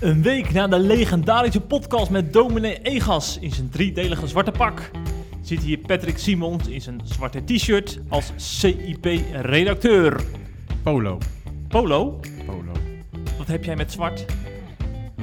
[0.00, 4.90] Een week na de legendarische podcast met dominee Egas in zijn driedelige zwarte pak
[5.42, 10.20] zit hier Patrick Simons in zijn zwarte t-shirt als CIP-redacteur.
[10.82, 11.18] Polo.
[11.68, 12.72] Polo, Polo.
[13.38, 14.24] wat heb jij met zwart?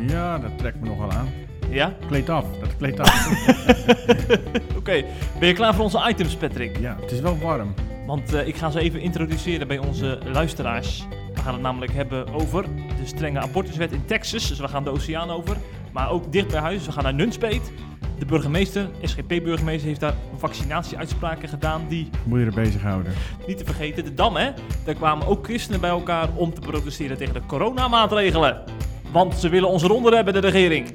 [0.07, 1.29] Ja, dat trekt me nogal aan.
[1.69, 1.95] Ja?
[2.07, 3.27] Kleed af, dat kleedt af.
[4.79, 5.03] Oké,
[5.39, 6.77] ben je klaar voor onze items, Patrick?
[6.79, 7.73] ja, het is wel warm.
[8.05, 11.07] Want eh, ik ga ze even introduceren bij onze luisteraars.
[11.33, 12.65] We gaan het namelijk hebben over
[13.07, 14.47] strenge abortuswet in Texas.
[14.47, 15.57] Dus we gaan de oceaan over.
[15.93, 16.85] Maar ook dicht bij huis.
[16.85, 17.71] We gaan naar Nunspeet.
[18.19, 23.13] De burgemeester, SGP-burgemeester, heeft daar vaccinatieuitspraken gedaan die, Moet je er bezighouden.
[23.47, 24.49] niet te vergeten, de Dam hè.
[24.85, 28.63] Daar kwamen ook christenen bij elkaar om te protesteren tegen de coronamaatregelen.
[29.11, 30.93] Want ze willen ons eronder hebben, de regering.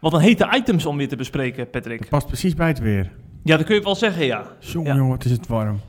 [0.00, 2.08] Wat een hete items om weer te bespreken, Patrick.
[2.08, 3.10] Past precies bij het weer.
[3.44, 4.44] Ja, dat kun je wel zeggen, ja.
[4.60, 4.96] Jongen, Ja.
[4.96, 5.80] jongen, wat is het warm.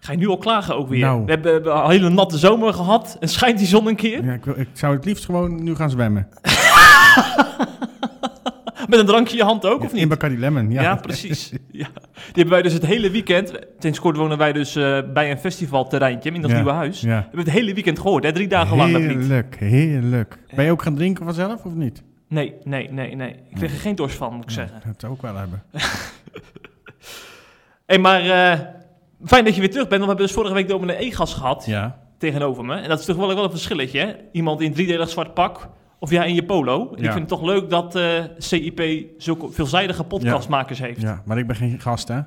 [0.00, 1.00] Ga je nu al klagen ook weer?
[1.00, 1.24] Nou.
[1.24, 4.24] We, hebben, we hebben een hele natte zomer gehad en schijnt die zon een keer.
[4.24, 6.28] Ja, ik, wil- ik zou het liefst gewoon nu gaan zwemmen.
[8.88, 10.08] Met een drankje in je hand ook, of In niet?
[10.08, 10.82] Bacardi Lemon, ja.
[10.82, 11.50] Ja, precies.
[11.70, 11.88] Ja.
[12.14, 13.52] Die hebben wij dus het hele weekend...
[13.78, 17.02] Sinds kort wonen wij dus eh, bij een festivalterreintje in dat Ja, nieuwe huis.
[17.02, 18.32] We hebben het hele weekend gehoord, hè?
[18.32, 19.10] Drie dagen lang dat lied.
[19.10, 20.38] Heerlijk, heerlijk.
[20.54, 22.02] Ben je ook gaan drinken vanzelf of niet?
[22.28, 23.30] Nee, nee, nee, nee.
[23.30, 24.80] Ik kreeg er geen dorst van, moet ik zeggen.
[24.86, 25.62] Dat zou ik wel hebben.
[27.86, 28.20] Hé, maar
[28.52, 28.58] eh,
[29.24, 30.00] fijn dat je weer terug bent.
[30.02, 31.98] Want we hebben dus vorige week dominee E-gas gehad Ja.
[32.18, 32.74] tegenover me.
[32.76, 34.12] En dat is toch wel, wel een verschilletje, hè?
[34.32, 36.90] Iemand in driedelig zwart pak of jij in je polo.
[36.92, 37.12] Ik Ja.
[37.12, 38.82] vind het toch leuk dat eh, CIP
[39.18, 41.00] zulke veelzijdige podcastmakers heeft.
[41.00, 42.20] ja, maar ik ben geen gast, hè?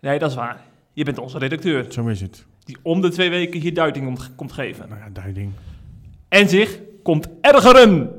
[0.00, 0.60] Nee, dat is waar.
[0.92, 2.46] Je bent onze redacteur, Zo is het.
[2.64, 4.88] die om de twee weken hier duiding komt, komt geven.
[4.88, 5.50] Nou ja, duiding.
[6.28, 8.10] En zich komt ergeren.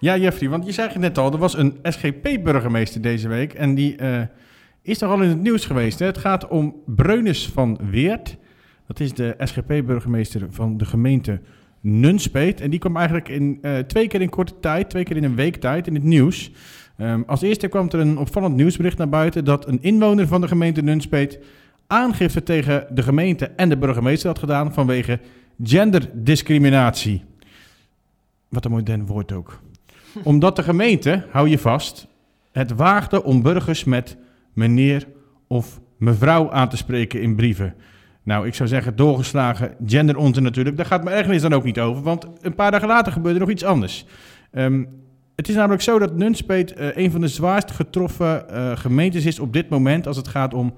[0.00, 3.74] Ja, Jeffrey, want je zei het net al, er was een SGP-burgemeester deze week en
[3.74, 4.20] die eh,
[4.82, 5.98] is toch al in het nieuws geweest.
[5.98, 6.06] Hè?
[6.06, 8.36] Het gaat om Breunis van Weert.
[8.86, 11.40] Dat is de SGP-burgemeester van de gemeente
[11.80, 12.60] Nunspeet.
[12.60, 15.34] En die kwam eigenlijk in, eh, twee keer in korte tijd, twee keer in een
[15.34, 16.50] week tijd in het nieuws.
[16.96, 20.48] Ehm, als eerste kwam er een opvallend nieuwsbericht naar buiten dat een inwoner van de
[20.48, 21.38] gemeente Nunspeet
[21.86, 25.20] aangifte tegen de gemeente en de burgemeester had gedaan vanwege
[25.62, 27.24] genderdiscriminatie.
[28.48, 29.60] Wat een modern woord ook.
[30.22, 32.06] Omdat de gemeente, hou je vast,
[32.52, 34.16] het waagde om burgers met
[34.52, 35.06] meneer
[35.46, 37.74] of mevrouw aan te spreken in brieven.
[38.22, 40.76] Nou, ik zou zeggen, doorgeslagen genderonzin natuurlijk.
[40.76, 43.50] Daar gaat mijn ergernis dan ook niet over, want een paar dagen later gebeurde nog
[43.50, 44.06] iets anders.
[44.50, 44.84] Ehm,
[45.36, 49.38] het is namelijk zo dat Nunspeet eh, een van de zwaarst getroffen eh, gemeentes is
[49.38, 50.74] op dit moment als het gaat om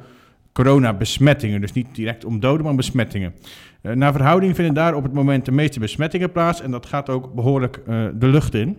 [0.53, 1.61] coronabesmettingen.
[1.61, 3.35] Dus niet direct om doden, maar om besmettingen.
[3.83, 7.09] Eh, naar verhouding vinden daar op het moment de meeste besmettingen plaats en dat gaat
[7.09, 8.77] ook behoorlijk eh, de lucht in.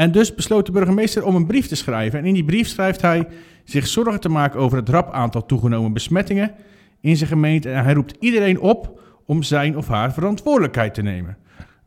[0.00, 2.18] En dus besloot de burgemeester om een brief te schrijven.
[2.18, 3.26] En in die brief schrijft hij
[3.64, 6.54] zich zorgen te maken over het rap aantal toegenomen besmettingen
[7.00, 7.70] in zijn gemeente.
[7.70, 11.36] En hij roept iedereen op om zijn of haar verantwoordelijkheid te nemen.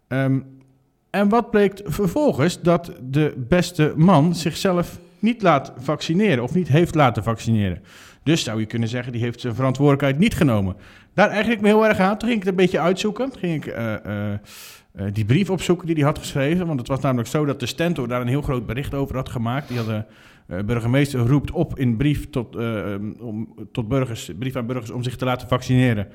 [0.08, 0.40] Ehm,
[1.10, 2.62] en wat bleek vervolgens?
[2.62, 7.82] Dat de beste man zichzelf niet laat vaccineren of niet heeft laten vaccineren.
[8.24, 10.76] Dus zou je kunnen zeggen, die heeft zijn verantwoordelijkheid niet genomen.
[11.14, 12.18] Daar eigenlijk me heel erg aan.
[12.18, 13.32] Toen ging ik het een beetje uitzoeken.
[13.38, 13.94] Ging ik eh,
[14.34, 14.40] eh,
[14.94, 16.68] eh, die brief opzoeken die hij had geschreven.
[16.68, 19.30] Want het was namelijk zo dat de Stentor daar een heel groot bericht over had
[19.30, 19.68] gemaakt.
[19.68, 20.06] Die hadden
[20.48, 25.04] eh, burgemeester roept op in brief tot, eh, om, tot burgers, brief aan burgers om
[25.04, 26.08] zich te laten vaccineren.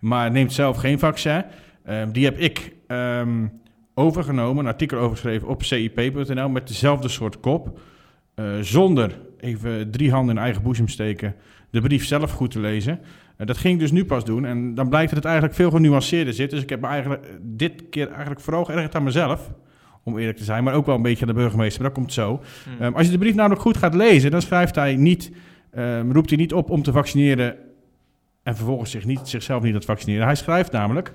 [0.00, 1.44] Maar neemt zelf geen vaccin.
[1.84, 3.46] Ehm, die heb ik ehm,
[3.94, 7.80] overgenomen, een artikel overgeschreven op cip.nl met dezelfde soort kop.
[8.60, 11.34] Zonder even drie handen in eigen boezem steken,
[11.70, 13.00] de brief zelf goed te lezen.
[13.36, 14.44] Eh, dat ging ik dus nu pas doen.
[14.44, 16.50] En dan blijkt dat het eigenlijk veel genuanceerder zit.
[16.50, 19.50] Dus ik heb me eigenlijk eh, dit keer eigenlijk vooral geërgerd aan mezelf.
[20.02, 20.64] Om eerlijk te zijn.
[20.64, 21.82] Maar ook wel een beetje aan de burgemeester.
[21.82, 22.40] Maar dat komt zo.
[22.64, 22.82] Hm.
[22.82, 25.30] Ehm, als je de brief namelijk goed gaat lezen, dan schrijft hij niet,
[25.70, 27.56] ehm, roept hij niet op om te vaccineren
[28.42, 30.26] en vervolgens zich niet, zichzelf niet laat vaccineren.
[30.26, 31.12] Hij schrijft namelijk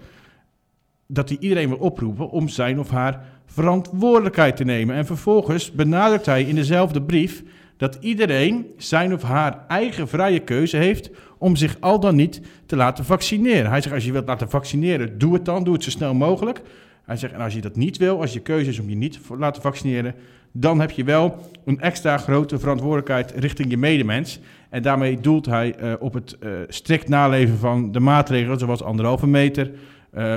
[1.08, 4.96] dat hij iedereen wil oproepen om zijn of haar verantwoordelijkheid te nemen.
[4.96, 7.44] En vervolgens benadrukt hij in dezelfde brief
[7.78, 11.10] dat iedereen zijn of haar eigen vrije keuze heeft
[11.40, 13.70] om zich al dan niet te laten vaccineren.
[13.70, 16.62] Hij zegt, als je wilt laten vaccineren, doe het dan, doe het zo snel mogelijk.
[17.06, 19.28] Hij zegt, en als je dat niet wil, als je keuze is om je niet
[19.28, 20.16] te laten vaccineren,
[20.52, 24.40] dan heb je wel een extra grote verantwoordelijkheid richting je medemens.
[24.70, 29.28] En daarmee doelt hij eh, op het eh, strikt naleven van de maatregelen, zoals anderhalve
[29.28, 29.72] meter,
[30.12, 30.36] eh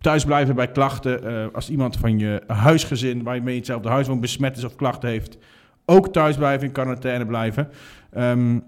[0.00, 1.52] thuisblijven bij klachten.
[1.52, 4.76] als iemand van je huisgezin, waar je mee in hetzelfde huis woont, besmet is of
[4.76, 5.38] klachten heeft,
[5.84, 7.68] ook thuisblijven, in quarantaine blijven.
[8.12, 8.58] Ehm,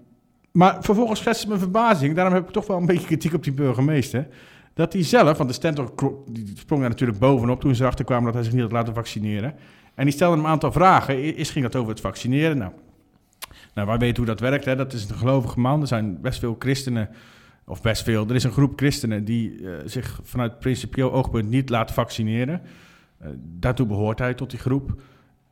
[0.57, 3.53] maar vervolgens schetst mijn verbazing, daarom heb ik toch wel een beetje kritiek op die
[3.53, 4.27] burgemeester.
[4.73, 5.93] Dat hij zelf, want de stentor
[6.31, 8.93] die sprong daar natuurlijk bovenop toen ze erachter kwamen dat hij zich niet had laten
[8.93, 9.55] vaccineren.
[9.95, 11.35] En die stelde een aantal vragen.
[11.35, 12.57] Is, ging dat over het vaccineren?
[12.57, 12.71] Nou,
[13.73, 14.65] nou wij weten hoe dat werkt.
[14.65, 14.75] Hè?
[14.75, 15.81] Dat is een gelovige man.
[15.81, 17.09] Er zijn best veel christenen,
[17.65, 18.27] of best veel.
[18.27, 22.61] Er is een groep christenen die eh, zich vanuit principieel oogpunt niet laat vaccineren.
[23.17, 25.01] Eh, daartoe behoort hij tot die groep.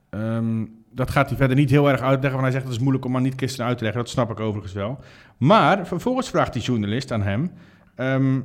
[0.09, 2.79] Ehm, dat gaat hij verder niet heel erg uitleggen, want hij zegt dat het is
[2.79, 4.01] moeilijk om aan niet-christenen uit te leggen.
[4.01, 4.99] Dat snap ik overigens wel.
[5.37, 7.51] Maar vervolgens vraagt die journalist aan hem...
[7.95, 8.41] ehm,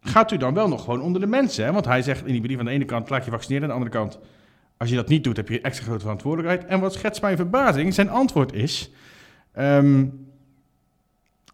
[0.00, 1.64] gaat u dan wel nog gewoon onder de mensen?
[1.64, 1.72] Hè?
[1.72, 3.84] Want hij zegt in die brief aan de ene kant laat je vaccineren, aan de
[3.84, 4.18] andere kant...
[4.76, 6.64] als je dat niet doet, heb je extra grote verantwoordelijkheid.
[6.64, 7.94] En wat schetst mijn verbazing?
[7.94, 8.90] Zijn antwoord is...
[9.52, 10.06] ehm,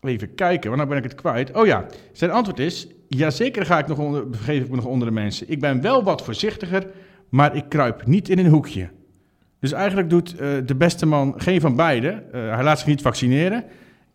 [0.01, 1.53] even kijken, want nou ben ik het kwijt.
[1.53, 2.87] Oh ja, zijn antwoord is...
[3.09, 5.51] Jazeker ga ik nog onder, begeef ik me nog onder de mensen.
[5.51, 6.87] Ik ben wel wat voorzichtiger,
[7.29, 8.89] maar ik kruip niet in een hoekje.
[9.63, 12.09] Dus eigenlijk doet eh, de beste man geen van beide.
[12.09, 13.65] Eh, hij laat zich niet vaccineren.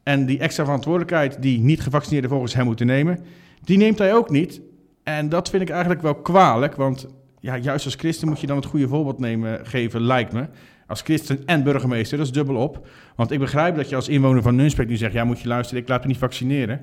[0.04, 3.20] En die extra verantwoordelijkheid die niet gevaccineerden volgens hem moeten nemen,
[3.64, 4.62] die neemt hij ook niet.
[5.04, 7.08] En dat vind ik eigenlijk wel kwalijk, want
[7.40, 10.48] ja, juist als christen moet je dan het goede voorbeeld nemen, geven, lijkt me.
[10.88, 12.88] Als christen en burgemeester, dat is dubbel op.
[13.16, 15.82] Want ik begrijp dat je als inwoner van Nunspeet nu zegt, ja moet je luisteren,
[15.82, 16.82] ik laat me niet vaccineren.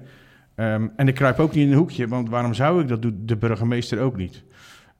[0.54, 3.22] Ehm, en ik kruip ook niet in een hoekje, want waarom zou ik dat doen?
[3.24, 4.44] De burgemeester ook niet.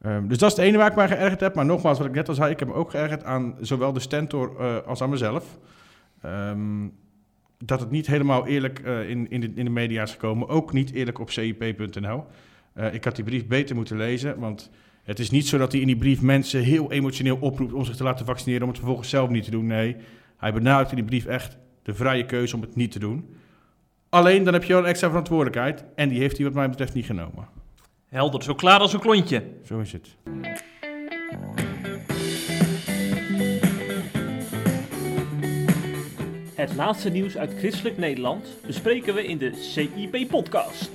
[0.05, 1.55] Ehm, dus dat is het ene waar ik mij geërgerd heb.
[1.55, 3.99] Maar nogmaals, wat ik net al zei, ik heb me ook geërgerd aan zowel de
[3.99, 5.57] stentor eh, als aan mezelf.
[6.21, 6.87] Ehm,
[7.57, 10.47] dat het niet helemaal eerlijk eh, in, in, de, in de media is gekomen.
[10.47, 12.25] Ook niet eerlijk op cip.nl.
[12.73, 14.69] Eh, ik had die brief beter moeten lezen, want
[15.03, 17.95] het is niet zo dat hij in die brief mensen heel emotioneel oproept om zich
[17.95, 19.65] te laten vaccineren, om het vervolgens zelf niet te doen.
[19.65, 19.95] Nee,
[20.37, 23.35] hij benadrukt in die brief echt de vrije keuze om het niet te doen.
[24.09, 26.93] Alleen dan heb je wel een extra verantwoordelijkheid en die heeft hij wat mij betreft
[26.93, 27.47] niet genomen.
[28.15, 29.43] Helder, zo klaar als een klontje.
[29.63, 30.15] Zo is het.
[36.55, 40.91] Het laatste nieuws uit christelijk Nederland bespreken we in de CIP-podcast.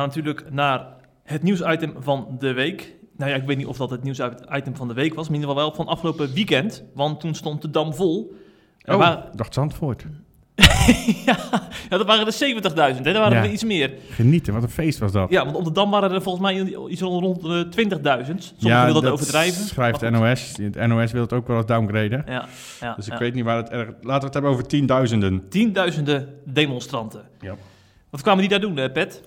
[0.00, 0.86] Gaan natuurlijk naar
[1.24, 2.94] het nieuwsitem van de week.
[3.16, 5.40] Nou ja, ik weet niet of dat het nieuwsitem van de week was, maar in
[5.42, 6.84] ieder geval wel van afgelopen weekend.
[6.94, 8.34] Want toen stond de dam vol.
[8.78, 10.04] Er Oh, waren- dacht Zandvoort.
[11.26, 11.36] ja,
[11.90, 13.12] ja, dat waren er 70.000, hè?
[13.12, 13.44] Daar waren Ja.
[13.44, 13.92] er iets meer.
[14.10, 15.30] Genieten, wat een feest was dat.
[15.30, 18.54] Ja, want op de dam waren er volgens mij iets rond de 20.000.
[18.58, 19.64] Sommigen wilden het overdrijven.
[19.64, 20.10] schrijft de.
[20.10, 20.56] NOS.
[20.62, 22.22] Het NOS wil het ook wel eens downgraden.
[22.26, 22.48] Ja,
[22.80, 23.18] ja, Dus ik ja.
[23.18, 23.86] weet niet waar het erg...
[23.88, 25.48] Laten we het hebben over tienduizenden.
[25.48, 27.22] Tienduizenden demonstranten.
[27.40, 27.54] Ja.
[28.10, 29.22] Wat kwamen die daar doen, eh, Pet?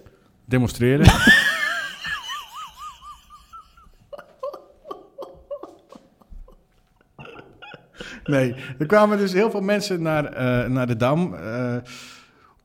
[0.45, 1.05] Demonstreren.
[8.23, 11.33] nee, er kwamen dus heel veel mensen naar, eh, naar de Dam...
[11.33, 11.75] eh,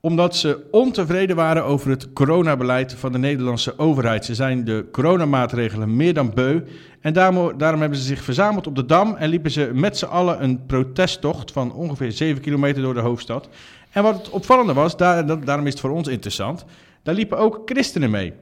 [0.01, 4.25] omdat ze ontevreden waren over het coronabeleid van de Nederlandse overheid.
[4.25, 6.61] Ze zijn de coronamaatregelen meer dan beu.
[7.01, 10.05] En daarom, daarom hebben ze zich verzameld op de Dam en liepen ze met z'n
[10.05, 13.49] allen een protesttocht van ongeveer 7 kilometer door de hoofdstad.
[13.91, 16.65] En wat het opvallende was, daar, daarom is het voor ons interessant,
[17.09, 18.33] daar liepen ook christenen mee.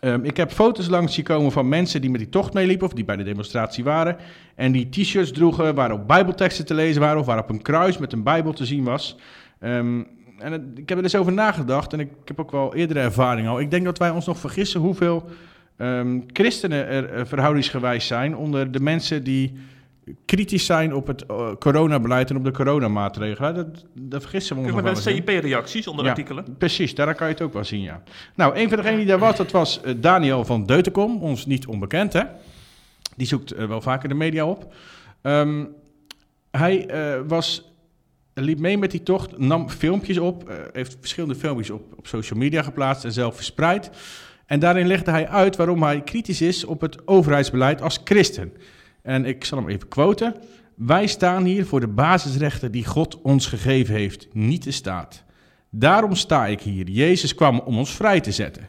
[0.00, 2.92] Ehm, ik heb foto's langs zien komen van mensen die met die tocht meeliepen of
[2.92, 4.16] die bij de demonstratie waren.
[4.54, 8.22] En die t-shirts droegen waarop bijbelteksten te lezen waren of waarop een kruis met een
[8.22, 9.16] bijbel te zien was.
[9.60, 10.02] Ehm,
[10.38, 13.60] en ik heb er eens over nagedacht en ik, heb ook wel eerdere ervaring al.
[13.60, 15.28] Ik denk dat wij ons nog vergissen hoeveel
[15.76, 19.52] ehm, christenen er eh, verhoudingsgewijs zijn onder de mensen die
[20.24, 23.54] kritisch zijn op het eh, coronabeleid en op de coronamaatregelen.
[23.54, 25.14] Dat, dat vergissen we ons Kijk nog maar wel.
[25.14, 26.10] CIP-reacties onder Ja.
[26.10, 26.56] artikelen.
[26.58, 28.02] Precies, daar kan je het ook wel zien, ja.
[28.34, 31.66] Nou, een van degenen die daar was, dat was eh, Daniel van Deutenkom, ons niet
[31.66, 32.22] onbekend, hè.
[33.16, 34.72] Die zoekt eh, wel vaker de media op.
[35.22, 35.64] Ehm,
[36.50, 36.88] hij
[37.26, 37.72] was,
[38.34, 42.62] liep mee met die tocht, nam filmpjes op, heeft verschillende filmpjes op, op social media
[42.62, 43.90] geplaatst en zelf verspreid.
[44.46, 48.52] En daarin legde hij uit waarom hij kritisch is op het overheidsbeleid als christen.
[49.04, 50.34] En ik zal hem even quoten.
[50.74, 55.24] Wij staan hier voor de basisrechten die God ons gegeven heeft, niet de staat.
[55.70, 56.88] Daarom sta ik hier.
[56.88, 58.68] Jezus kwam om ons vrij te zetten.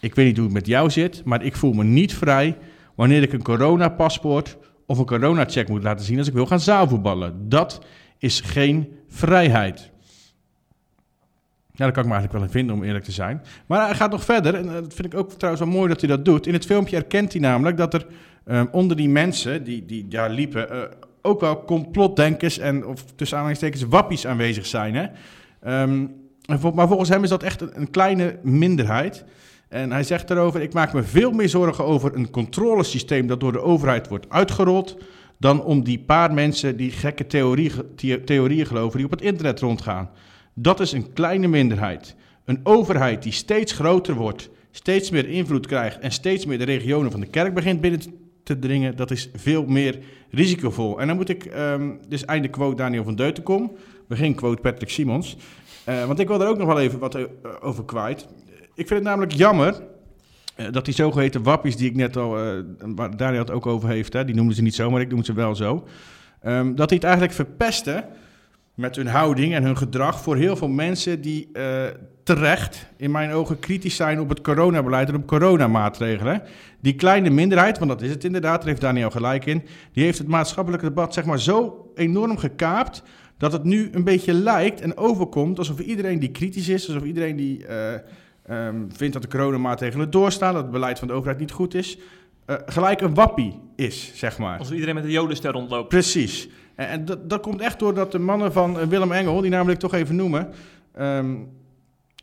[0.00, 2.56] Ik weet niet hoe het met jou zit, maar ik voel me niet vrij
[2.94, 7.48] wanneer ik een coronapaspoort of een coronacheck moet laten zien als ik wil gaan zaalvoetballen.
[7.48, 7.84] Dat
[8.18, 9.90] is geen vrijheid.
[11.78, 13.42] Ja, daar kan ik me eigenlijk wel in vinden, om eerlijk te zijn.
[13.66, 16.00] Maar hij gaat nog verder, en eh, dat vind ik ook trouwens wel mooi dat
[16.00, 16.46] hij dat doet.
[16.46, 18.06] In het filmpje erkent hij namelijk dat er
[18.44, 20.70] eh, onder die mensen die, die daar liepen...
[20.70, 20.78] eh,
[21.22, 24.94] ook wel complotdenkers en, of tussen aanhalingstekens, wappies aanwezig zijn.
[24.94, 25.06] Hè?
[25.62, 26.06] Ehm,
[26.74, 29.24] maar volgens hem is dat echt een, kleine minderheid.
[29.68, 33.52] En hij zegt erover: Ik maak me veel meer zorgen over een controlesysteem dat door
[33.52, 34.98] de overheid wordt uitgerold.
[35.38, 39.60] dan om die paar mensen die gekke theorie, the- theorieën geloven die op het internet
[39.60, 40.10] rondgaan.
[40.60, 42.14] Dat is een kleine minderheid.
[42.44, 47.10] Een overheid die steeds groter wordt, steeds meer invloed krijgt en steeds meer de regionen
[47.10, 48.00] van de kerk begint binnen
[48.42, 49.98] te dringen, dat is veel meer
[50.30, 51.00] risicovol.
[51.00, 53.72] En dan moet ik, ehm, dus einde quote Daniel van Deutenkom,
[54.08, 55.36] begin quote Patrick Simons.
[55.84, 57.24] Eh, want ik wil er ook nog wel even wat eh,
[57.60, 58.28] over kwijt.
[58.74, 59.82] Ik vind het namelijk jammer
[60.54, 62.30] eh, dat die zogeheten wappies die ik net al,
[62.78, 65.24] waar Daniel het ook over heeft, hè, die noemden ze niet zo, maar ik noem
[65.24, 65.86] ze wel zo.
[66.42, 68.04] ehm, dat die het eigenlijk verpesten
[68.78, 71.84] met hun houding en hun gedrag voor heel veel mensen die eh,
[72.22, 76.42] terecht, in mijn ogen, kritisch zijn op het coronabeleid en op coronamaatregelen.
[76.80, 80.18] Die kleine minderheid, want dat is het inderdaad, daar heeft Daniel gelijk in, die heeft
[80.18, 83.02] het maatschappelijke debat zeg maar zo enorm gekaapt
[83.36, 87.36] dat het nu een beetje lijkt en overkomt alsof iedereen die kritisch is, alsof iedereen
[87.36, 87.94] die eh,
[88.46, 91.98] ehm, vindt dat de coronamaatregelen doorstaan, dat het beleid van de overheid niet goed is,
[92.44, 94.58] eh, gelijk een wappie is, zeg maar.
[94.58, 95.88] Als iedereen met een jodenster rondloopt.
[95.88, 96.48] Precies.
[96.86, 99.94] En, dat, dat komt echt doordat de mannen van eh, Willem Engel, die ik toch
[99.94, 100.48] even noemen,
[100.94, 101.36] ehm,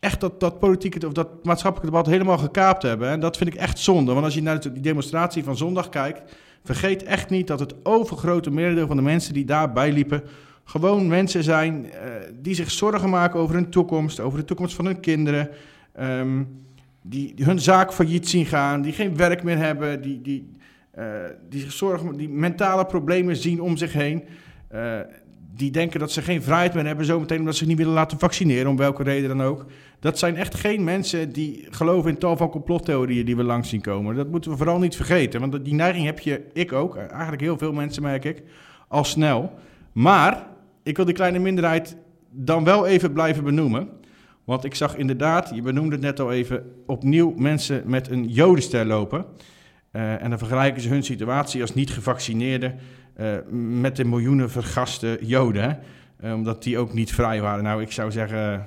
[0.00, 3.08] echt dat, dat politieke of dat maatschappelijke debat helemaal gekaapt hebben.
[3.08, 4.12] En dat vind ik echt zonde.
[4.12, 8.50] Want als je naar die demonstratie van zondag kijkt, vergeet echt niet dat het overgrote
[8.50, 10.22] merendeel van de mensen die daarbij liepen,
[10.64, 12.10] gewoon mensen zijn eh,
[12.40, 15.48] die zich zorgen maken over hun toekomst, over de toekomst van hun kinderen.
[15.92, 16.42] ehm,
[17.02, 20.50] die, die hun zaak failliet zien gaan, die geen werk meer hebben, die, die,
[21.48, 24.24] die zich zorgen, die mentale problemen zien om zich heen.
[24.68, 25.00] eh,
[25.56, 28.70] die denken dat ze geen vrijheid meer hebben, zometeen omdat ze niet willen laten vaccineren,
[28.70, 29.66] om welke reden dan ook.
[30.00, 33.80] Dat zijn echt geen mensen die geloven in tal van complottheorieën die we langs zien
[33.80, 34.14] komen.
[34.16, 37.58] Dat moeten we vooral niet vergeten, want die neiging heb je, ik ook, eigenlijk heel
[37.58, 38.42] veel mensen merk ik,
[38.88, 39.52] al snel.
[39.92, 40.46] Maar
[40.82, 41.96] ik wil die kleine minderheid
[42.30, 43.88] dan wel even blijven benoemen.
[44.44, 48.86] Want ik zag inderdaad, je benoemde het net al even, opnieuw mensen met een jodenster
[48.86, 49.24] lopen.
[49.96, 52.78] Eh, en dan vergelijken ze hun situatie als niet-gevaccineerden
[53.14, 53.32] eh,
[53.80, 55.78] met de miljoenen vergaste joden.
[56.16, 57.64] Eh, omdat die ook niet vrij waren.
[57.64, 58.66] Nou, ik zou zeggen,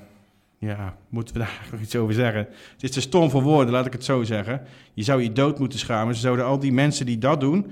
[0.58, 2.48] ja, moeten we daar nog iets over zeggen?
[2.72, 4.62] Het is te stom voor woorden, laat ik het zo zeggen.
[4.94, 6.16] Je zou je dood moeten schamen.
[6.16, 7.72] Ze zouden al die mensen die dat doen,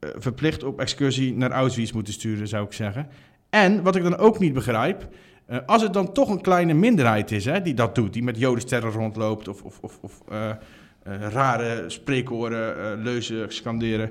[0.00, 3.08] verplicht op excursie naar Auschwitz moeten sturen, zou ik zeggen.
[3.50, 5.08] En wat ik dan ook niet begrijp,
[5.66, 8.90] als het dan toch een kleine minderheid is hè, die dat doet, die met jodensterren
[8.90, 10.22] rondloopt of, of, of, of
[11.30, 14.10] rare spreekwoorden, eh, leuzen scanderen.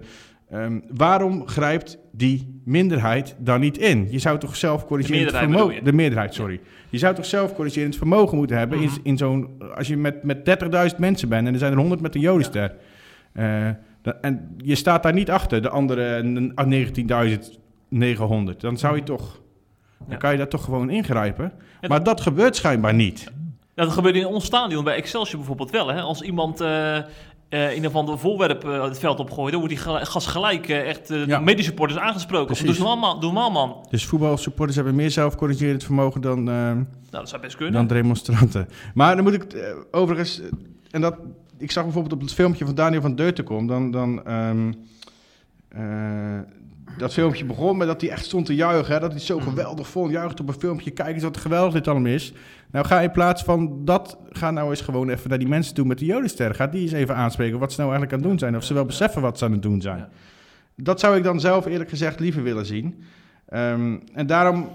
[0.50, 4.08] ehm, waarom grijpt die minderheid dan niet in?
[4.12, 5.84] Je zou toch zelf corrigerend vermogen...
[5.84, 6.60] De meerderheid, sorry.
[6.90, 8.98] Je zou toch zelf corrigerend vermogen moeten hebben in, Mhm.
[9.04, 9.50] in zo'n...
[9.76, 12.76] Als je met, met 30.000 mensen bent en er zijn er 100 met een jodenster.
[13.32, 13.70] Eh,
[14.02, 18.62] da- en je staat daar niet achter, de andere n- 19.900.
[18.62, 19.42] Dan zou je toch...
[20.00, 20.06] Ja.
[20.08, 21.52] Dan kan je daar toch gewoon ingrijpen.
[21.82, 23.32] Ja, Maar dat gebeurt schijnbaar niet.
[23.86, 25.88] Dat gebeurt in ons stadion bij Excelsior bijvoorbeeld wel.
[25.88, 26.02] Hè?
[26.02, 26.98] Als iemand eh
[27.50, 31.08] eh een of ander voorwerp eh, het veld opgooit, dan wordt die gast gelijk echt
[31.08, 31.26] Ja.
[31.26, 32.66] door medesupporters aangesproken.
[32.66, 33.20] Doe normaal, man.
[33.20, 33.86] Doe normaal, man.
[33.90, 37.74] Dus voetbalsupporters hebben meer zelfcorrigerend vermogen dan, Nou, dat zou best kunnen.
[37.74, 38.68] dan demonstranten.
[38.94, 40.42] Maar dan moet ik overigens...
[40.92, 41.16] en dat,
[41.58, 43.68] ik zag bijvoorbeeld op het filmpje van Daniel van Deutenkom...
[43.68, 44.74] Dan, dan, ehm,
[45.70, 46.40] eh,
[47.00, 48.94] dat filmpje begon met dat hij echt stond te juichen.
[48.94, 49.50] Hè, dat hij het zo Mhm.
[49.50, 50.12] geweldig vond.
[50.12, 50.92] Juicht op een filmpje.
[50.92, 52.34] Kijk eens wat geweldig dit allemaal is.
[52.72, 54.18] Nou, ga in plaats van dat...
[54.30, 56.56] Ga nou eens gewoon even naar die mensen toe met de jodenster.
[56.56, 58.56] Ga die eens even aanspreken wat ze nou eigenlijk aan het doen zijn.
[58.62, 60.08] Of ze wel beseffen wat ze aan het doen zijn.
[60.76, 63.04] Dat zou ik dan zelf eerlijk gezegd liever willen zien.
[63.50, 64.70] Ehm, en daarom,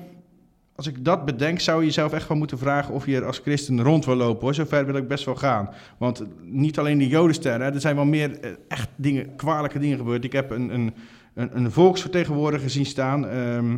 [0.77, 3.39] als ik dat bedenk, zou je jezelf echt wel moeten vragen of je er als
[3.39, 4.43] christen rond wil lopen.
[4.43, 4.55] Hoor.
[4.55, 5.69] Zover wil ik best wel gaan.
[5.99, 10.25] Want niet alleen die jodensterren, er zijn wel meer eh, echt dingen, kwalijke dingen gebeurd.
[10.25, 10.95] Ik heb een, een,
[11.35, 13.29] een, een volksvertegenwoordiger zien staan.
[13.29, 13.77] Ehm,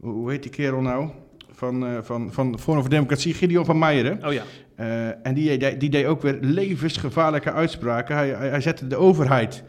[0.00, 1.08] hoe heet die kerel nou?
[1.50, 4.26] Van, eh van, van Forum voor Democratie, Gideon van Meijeren.
[4.26, 4.42] Oh ja.
[4.74, 8.16] Eh, en die, die, die deed ook weer levensgevaarlijke uitspraken.
[8.16, 9.62] Hij, hij, hij zette de overheid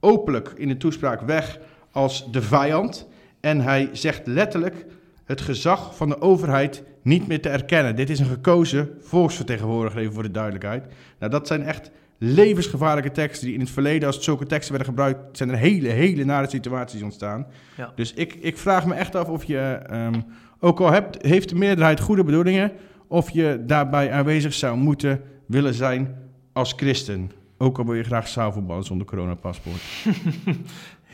[0.00, 1.58] openlijk in de toespraak weg
[1.90, 3.08] als de vijand.
[3.40, 4.86] En hij zegt letterlijk
[5.24, 7.96] het gezag van de overheid niet meer te erkennen.
[7.96, 10.84] Dit is een gekozen volksvertegenwoordiger, even voor de duidelijkheid.
[11.18, 11.90] Nou, dat zijn echt
[12.22, 16.24] levensgevaarlijke teksten die in het verleden, als zulke teksten werden gebruikt, zijn er hele, hele
[16.24, 17.46] nare situaties ontstaan.
[17.76, 17.92] Ja.
[17.94, 20.20] Dus ik, ik vraag me echt af of je, ehm,
[20.58, 22.72] ook al hebt, heeft de meerderheid goede bedoelingen,
[23.06, 26.16] of je daarbij aanwezig zou moeten willen zijn
[26.52, 27.30] als christen.
[27.58, 29.80] Ook al wil je graag zaalvoetballen zonder coronapaspoort.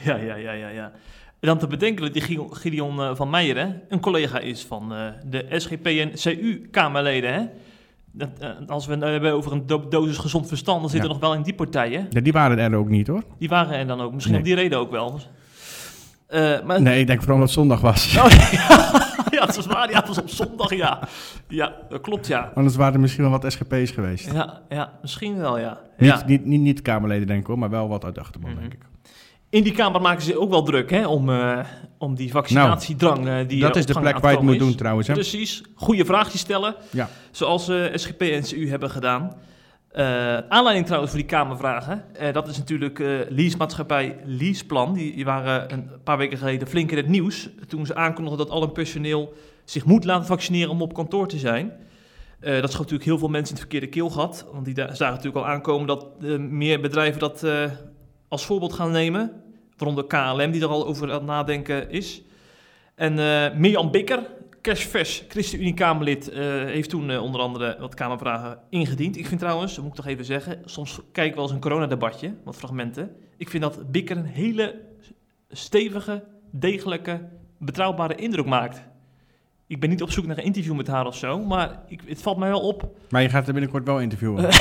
[0.04, 0.92] Ja, ja, ja, ja, ja.
[1.40, 5.08] En dan te bedenken dat die Gideon- eh, van Meijeren een collega is van eh,
[5.26, 5.86] de SGP
[8.66, 11.34] als we het hebben over een do- dosis gezond verstand, dan zitten we nog wel
[11.34, 12.06] in die partijen.
[12.10, 13.22] Ja, die waren er ook niet hoor.
[13.38, 14.12] Die waren er dan ook.
[14.12, 14.42] Misschien Nee.
[14.42, 15.20] om die reden ook wel.
[16.26, 18.16] Eh, maar, Nee, ik denk vooral dat het zondag was.
[18.18, 18.30] Oh,
[19.36, 20.98] ja, het waren ja, het was op zondag, ja.
[21.48, 22.50] Ja, dat klopt, ja.
[22.54, 24.32] Anders waren er misschien wel wat SGP's geweest.
[24.32, 25.78] Ja, ja misschien wel, ja.
[25.98, 26.22] Niet, ja.
[26.26, 28.60] niet, niet, niet Kamerleden, denk ik hoor, maar wel wat uit de achterban, Mhm.
[28.60, 28.80] denk ik.
[29.56, 31.58] In die Kamer maken ze ook wel druk hè, om, eh,
[31.98, 35.06] om die vaccinatiedrang eh, die dat is de plek waar je het moet doen trouwens.
[35.06, 35.14] Hè?
[35.14, 35.62] Precies.
[35.74, 36.74] Goede vraagjes stellen.
[36.90, 37.08] Ja.
[37.30, 39.36] Zoals eh, SGP en CU hebben gedaan.
[40.48, 42.04] Aanleiding trouwens voor die Kamervragen.
[42.32, 42.98] dat is natuurlijk
[43.28, 44.94] leasemaatschappij Leaseplan.
[44.94, 47.48] Die, die waren een paar weken geleden flink in het nieuws.
[47.68, 49.34] Toen ze aankondigden dat al hun personeel
[49.64, 51.72] zich moet laten vaccineren om op kantoor te zijn.
[52.40, 54.46] Dat schoot natuurlijk heel veel mensen in het verkeerde keelgat.
[54.52, 57.44] Want die zagen natuurlijk al aankomen dat meer bedrijven dat
[58.28, 59.44] als voorbeeld gaan nemen.
[59.76, 62.22] Waaronder KLM, die er al over aan het nadenken is.
[62.94, 64.30] En eh Mirjam Bikker,
[64.66, 69.16] cashvers ChristenUnie-Kamerlid, eh, heeft toen eh, onder andere wat Kamervragen ingediend.
[69.16, 71.60] Ik vind trouwens, dat moet ik toch even zeggen, soms kijk ik wel eens een
[71.60, 73.16] coronadebatje, wat fragmenten.
[73.36, 74.80] Ik vind dat Bikker een hele
[75.50, 77.28] stevige, degelijke,
[77.58, 78.82] betrouwbare indruk maakt.
[79.66, 82.22] Ik ben niet op zoek naar een interview met haar of zo, maar ik, het
[82.22, 82.88] valt mij wel op.
[83.10, 84.42] Maar je gaat er binnenkort wel interviewen.
[84.42, 84.52] nou,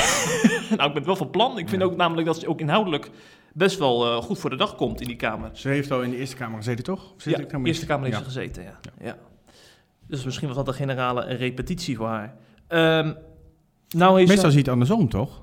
[0.70, 1.58] ik ben het wel van plan.
[1.58, 3.10] Ik vind ook namelijk dat ze ook inhoudelijk
[3.56, 5.50] best wel eh, goed voor de dag komt in die Kamer.
[5.52, 7.12] Ze heeft al in de Eerste Kamer gezeten, toch?
[7.16, 7.86] Of Ja, nou de Eerste?
[7.86, 8.78] Kamer heeft ze gezeten, ja.
[9.00, 9.16] ja.
[10.06, 12.34] Dus misschien was dat een generale repetitie voor haar.
[12.68, 13.12] Ehm,
[13.88, 15.42] nou heeft Meestal ze, zie je het andersom, toch?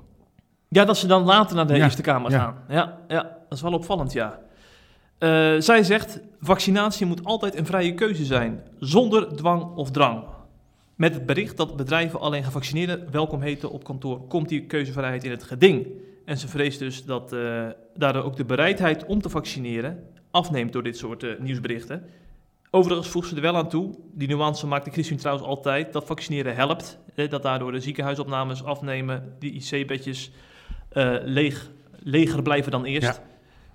[0.68, 2.38] ja, dat ze dan later naar de Ja, Eerste Kamer ja.
[2.38, 2.56] gaan.
[2.68, 4.38] Ja, ja, dat is wel opvallend, ja.
[5.18, 10.24] Eh, zij zegt, vaccinatie moet altijd een vrije keuze zijn, zonder dwang of drang.
[10.94, 15.30] Met het bericht dat bedrijven alleen gevaccineerden welkom heten op kantoor, komt die keuzevrijheid in
[15.30, 15.86] het geding.
[16.24, 20.82] En ze vreest dus dat eh, daardoor ook de bereidheid om te vaccineren afneemt door
[20.82, 22.04] dit soort eh, nieuwsberichten.
[22.70, 26.04] Overigens voegt ze er wel aan toe, die nuance maakt de ChristenUnie trouwens altijd, dat
[26.04, 26.98] vaccineren helpt.
[27.14, 30.30] Dat daardoor de ziekenhuisopnames afnemen, die IC-bedjes
[30.88, 33.06] eh, leeg, leger blijven dan eerst.
[33.06, 33.22] Ja.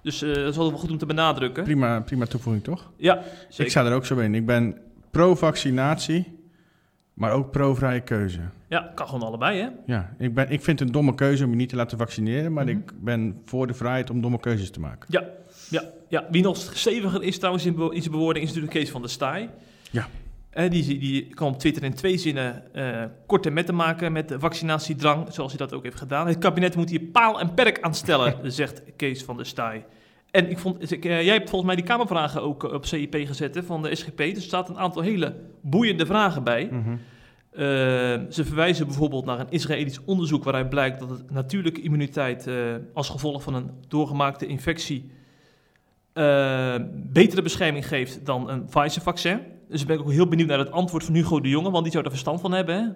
[0.02, 1.64] Dus dat is wel goed om te benadrukken.
[1.64, 2.92] Prima, prima toevoeging, toch?
[2.96, 3.66] Ja, zeker.
[3.66, 4.36] Ik sta er ook zo in.
[4.36, 4.78] Ik ben
[5.12, 6.40] pro-vaccinatie,
[7.14, 8.42] maar ook pro-vrije keuze.
[8.70, 9.68] Ja, kan gewoon allebei, hè?
[9.86, 12.54] Ja, ik, ben, ik vind het een domme keuze om je niet te laten vaccineren,
[12.54, 12.78] maar Mhm.
[12.78, 15.08] ik ben voor de vrijheid om domme keuzes te maken.
[15.12, 15.24] Ja,
[15.70, 16.26] ja, ja.
[16.32, 19.10] Wie nog steviger is trouwens in, be- in zijn bewoording is natuurlijk Kees van der
[19.10, 19.50] Staaij.
[19.92, 20.08] Ja.
[20.50, 22.64] Eh, die, die kan op Twitter in twee zinnen
[23.26, 26.28] kort en met te maken met de vaccinatiedrang, zoals hij dat ook heeft gedaan.
[26.28, 29.86] Het kabinet moet hier paal en perk aan stellen, zegt Kees van der Staaij.
[30.32, 32.86] En ik vond, dus ik, eh, jij hebt volgens mij die Kamervragen ook eh, op
[32.86, 34.20] CIP gezet hè, van de SGP.
[34.20, 36.68] Er staat een aantal hele boeiende vragen bij.
[36.72, 36.96] Mhm.
[37.60, 37.66] Eh,
[38.30, 42.56] ze verwijzen bijvoorbeeld naar een Israëlisch onderzoek waaruit blijkt dat het natuurlijke immuniteit eh,
[42.94, 45.12] als gevolg van een doorgemaakte infectie
[46.14, 49.40] eh, betere bescherming geeft dan een Pfizer-vaccin.
[49.70, 51.92] Dus ik ben ook heel benieuwd naar het antwoord van Hugo de Jonge, want die
[51.92, 52.76] zou er verstand van hebben.
[52.76, 52.88] Hè?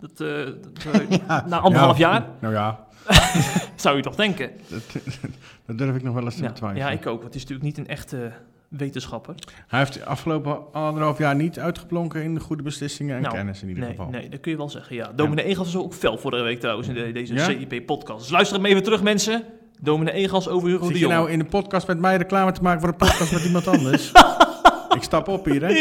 [0.00, 2.86] Dat, eh, dat, eh, na anderhalf Ja, jaar Nou ja,
[3.76, 4.50] zou je toch denken.
[4.68, 4.82] dat,
[5.66, 6.86] dat durf ik nog wel eens te Ja, betwijfelen.
[6.86, 7.22] ja, ik ook.
[7.22, 8.32] Want het is natuurlijk niet een echte
[8.76, 9.34] wetenschapper.
[9.66, 13.62] Hij heeft de afgelopen anderhalf jaar niet uitgeplonken in de goede beslissingen en Nou, kennis
[13.62, 14.10] in ieder Nee, geval.
[14.10, 14.96] nee, dat kun je wel zeggen.
[14.96, 15.12] Ja.
[15.14, 17.44] Dominee Egels was ook fel vorige week trouwens in de- deze Ja?
[17.44, 18.20] CIP-podcast.
[18.20, 19.42] Dus luister hem even terug, mensen.
[19.80, 22.80] Dominee Egels over Hugo Zit je nou in de podcast met mij reclame te maken
[22.80, 24.12] voor een podcast met iemand anders?
[24.96, 25.72] ik stap op hier, hè?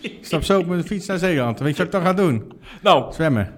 [0.00, 1.58] Ik stap zo op mijn fiets naar Zeeland.
[1.58, 2.52] Weet je wat ik dan ga doen?
[2.82, 3.52] Nou, Zwemmen.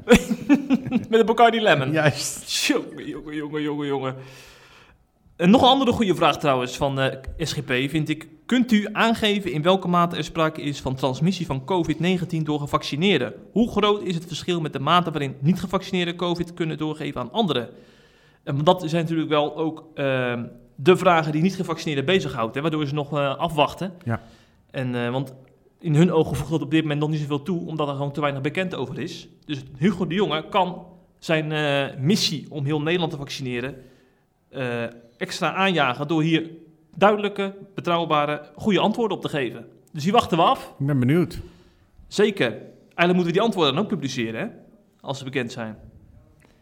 [1.11, 1.91] met een Bacardi Lemon.
[1.93, 2.65] Juist.
[2.67, 4.15] Jongen, jongen, jongen, jongen, jongen.
[5.37, 8.29] En nog een andere goede vraag trouwens van eh, SGP vind ik.
[8.47, 13.35] Kunt u aangeven in welke mate er sprake is van transmissie van COVID-19 door gevaccineerden?
[13.53, 17.69] Hoe groot is het verschil met de mate waarin niet-gevaccineerden COVID kunnen doorgeven aan anderen?
[18.43, 22.87] En want dat zijn natuurlijk wel ook ehm, de vragen die niet-gevaccineerden bezighoudt, hè, waardoor
[22.87, 23.93] ze nog eh, afwachten.
[24.05, 24.23] Ja.
[24.71, 25.35] En, eh, want
[25.81, 28.13] in hun ogen voegt dat op dit moment nog niet zoveel toe, omdat er gewoon
[28.13, 29.29] te weinig bekend over is.
[29.45, 30.87] Dus Hugo de Jonge kan
[31.19, 33.75] zijn eh, missie om heel Nederland te vaccineren
[34.49, 34.83] eh,
[35.17, 36.51] extra aanjagen door hier
[36.97, 39.67] duidelijke, betrouwbare, goede antwoorden op te geven.
[39.93, 40.75] Dus die wachten we af.
[40.79, 41.41] Ik ben benieuwd.
[42.09, 42.51] Zeker.
[42.51, 44.47] Eigenlijk moeten we die antwoorden dan ook publiceren, hè?
[45.01, 45.79] als ze bekend zijn.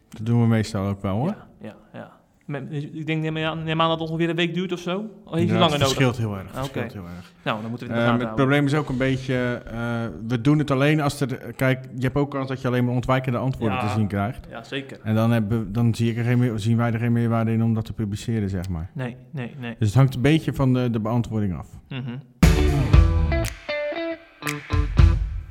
[0.08, 1.28] Dat doen we meestal ook wel, hoor.
[1.28, 2.13] Ja, ja, ja.
[2.46, 4.96] Ik denk, neem aan, neem aan dat het ongeveer een week duurt of zo.
[4.96, 5.94] Of heeft het Inderdaad, langer het nodig?
[5.96, 6.46] verschilt heel erg.
[6.46, 7.32] Het Ah, verschilt heel erg.
[7.42, 9.78] Nou, dan moeten we het Eh, het probleem is ook een beetje, eh,
[10.26, 12.94] we doen het alleen als er, kijk, je hebt ook kans dat je alleen maar
[12.94, 13.86] ontwijkende antwoorden Ja.
[13.86, 14.46] te zien krijgt.
[14.50, 14.98] Ja, zeker.
[15.02, 17.62] En dan, hebben, dan zie ik er geen, meer- zien wij er geen meerwaarde in
[17.62, 18.90] om dat te publiceren, zeg maar.
[18.94, 19.76] Nee, nee, nee.
[19.78, 21.68] Dus het hangt een beetje van de, de beantwoording af.
[21.88, 22.16] Mhm.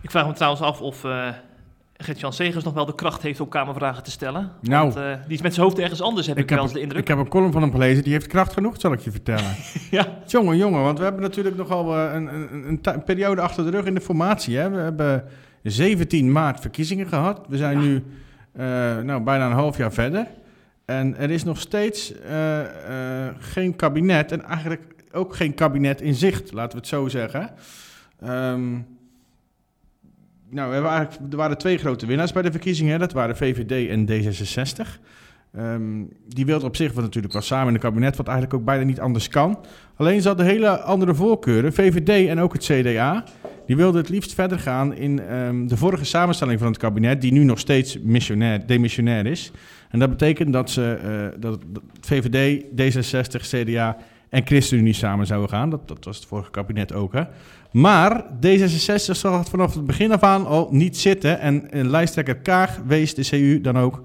[0.01, 1.27] Ik vraag me trouwens af of eh
[2.03, 4.51] Gert-Jan Segers nog wel de kracht heeft om Kamervragen te stellen.
[4.61, 4.83] Nou.
[4.83, 6.79] Want, eh, die is met zijn hoofd ergens anders, heb ik, Ik wel eens de
[6.79, 7.01] indruk.
[7.01, 9.55] ik heb een column van hem gelezen, die heeft kracht genoeg, zal ik je vertellen.
[9.91, 10.07] Ja.
[10.27, 13.85] Jongen, jongen, want we hebben natuurlijk nogal eh, een, een, een, periode achter de rug
[13.85, 14.57] in de formatie.
[14.57, 14.69] Hè?
[14.69, 15.23] We hebben
[15.63, 17.41] 17 maart verkiezingen gehad.
[17.47, 17.85] We zijn Ja.
[17.85, 18.03] nu
[18.53, 18.63] eh,
[18.99, 20.27] nou, bijna een half jaar verder.
[20.85, 22.13] En er is nog steeds
[23.39, 27.49] geen kabinet en eigenlijk ook geen kabinet in zicht, laten we het zo zeggen.
[28.19, 28.77] Ehm,
[30.53, 32.99] nou, hebben eigenlijk, er waren twee grote winnaars bij de verkiezingen.
[32.99, 34.99] Dat waren VVD en D66.
[35.55, 38.65] Ehm, die wilden op zich wel natuurlijk wel samen in het kabinet, wat eigenlijk ook
[38.65, 39.59] bijna niet anders kan.
[39.95, 41.73] Alleen ze hadden hele andere voorkeuren.
[41.73, 43.23] VVD en ook het CDA,
[43.65, 47.31] die wilden het liefst verder gaan in ehm, de vorige samenstelling van het kabinet, die
[47.31, 49.51] nu nog steeds missionair, demissionair is.
[49.89, 53.97] En dat betekent dat, ze, dat, dat VVD, D66, CDA
[54.29, 55.69] en ChristenUnie samen zouden gaan.
[55.69, 57.23] Dat, dat was het vorige kabinet ook, hè.
[57.73, 61.39] Maar D66 zag het vanaf het begin af aan al niet zitten.
[61.39, 64.03] En lijsttrekker Kaag wees de CU dan ook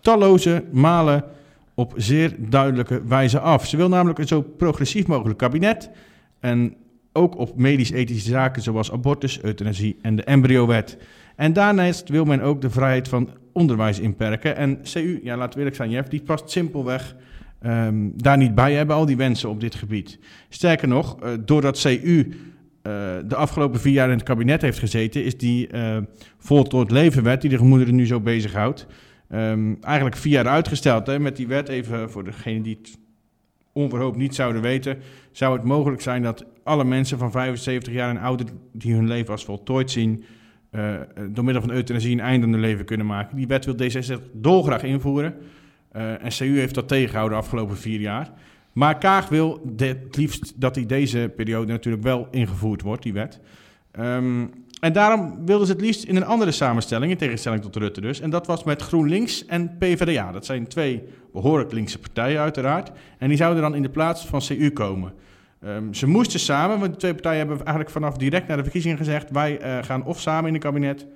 [0.00, 1.24] talloze malen
[1.74, 3.66] op zeer duidelijke wijze af.
[3.66, 5.90] Ze wil namelijk een zo progressief mogelijk kabinet.
[6.40, 6.74] En
[7.12, 10.98] ook op medisch-ethische zaken zoals abortus, euthanasie en de embryowet.
[11.36, 14.56] En daarnaast wil men ook de vrijheid van onderwijs inperken.
[14.56, 17.16] En CU, ja, laten we eerlijk zijn, Jeff, die past simpelweg
[17.66, 20.18] um, daar niet bij hebben, al die wensen op dit gebied.
[20.48, 22.32] Sterker nog, uh, doordat CU
[23.26, 25.96] de afgelopen vier jaar in het kabinet heeft gezeten, is die uh,
[26.38, 28.86] voltooid levenwet, die de gemoederen nu zo bezighoudt,
[29.32, 31.06] um, eigenlijk vier jaar uitgesteld.
[31.06, 32.98] Hè, met die wet, even voor degene die het
[33.72, 34.98] onverhoopt niet zouden weten,
[35.32, 39.32] zou het mogelijk zijn dat alle mensen van 75 jaar en ouder die hun leven
[39.32, 40.24] als voltooid zien,
[40.70, 40.94] uh,
[41.28, 43.36] door middel van euthanasie een einde aan hun leven kunnen maken.
[43.36, 45.34] Die wet wil D66 dolgraag invoeren.
[45.92, 48.32] En CU heeft dat tegengehouden de afgelopen vier jaar.
[48.72, 53.40] Maar Kaag wil het liefst dat die deze periode natuurlijk wel ingevoerd wordt, die wet.
[53.98, 58.00] Um, en daarom wilden ze het liefst in een andere samenstelling, in tegenstelling tot Rutte
[58.00, 58.20] dus.
[58.20, 60.32] En dat was met GroenLinks en PvdA.
[60.32, 62.90] Dat zijn twee behoorlijk linkse partijen uiteraard.
[63.18, 65.12] En die zouden dan in de plaats van CU komen.
[65.64, 68.96] Um, ze moesten samen, want de twee partijen hebben eigenlijk vanaf direct na de verkiezingen
[68.96, 69.30] gezegd...
[69.30, 71.06] wij uh, gaan of samen in een kabinet,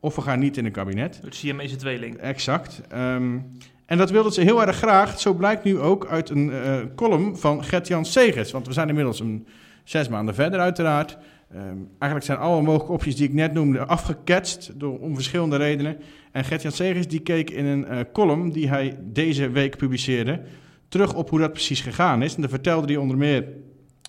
[0.00, 1.20] of we gaan niet in een kabinet.
[1.24, 2.16] Het Siamese tweeling.
[2.16, 2.80] Exact.
[2.94, 3.44] Um,
[3.86, 5.20] en dat wilden ze heel erg graag.
[5.20, 8.50] Zo blijkt nu ook uit een uh, column van Gert-Jan Segers.
[8.50, 9.46] Want we zijn inmiddels een
[9.84, 11.18] zes maanden verder uiteraard...
[11.54, 15.96] Um, eigenlijk zijn alle mogelijke opties die ik net noemde afgeketst door, om verschillende redenen.
[16.32, 20.42] En Gert-Jan Segers die keek in een uh, column die hij deze week publiceerde
[20.88, 22.34] terug op hoe dat precies gegaan is.
[22.34, 23.44] En dan vertelde hij onder meer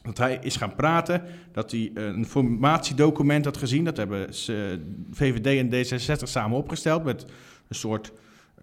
[0.02, 3.84] dat hij is gaan praten, dat hij uh, een formatiedocument had gezien.
[3.84, 4.28] Dat hebben
[5.12, 7.26] VVD en D66 samen opgesteld met
[7.68, 8.12] een soort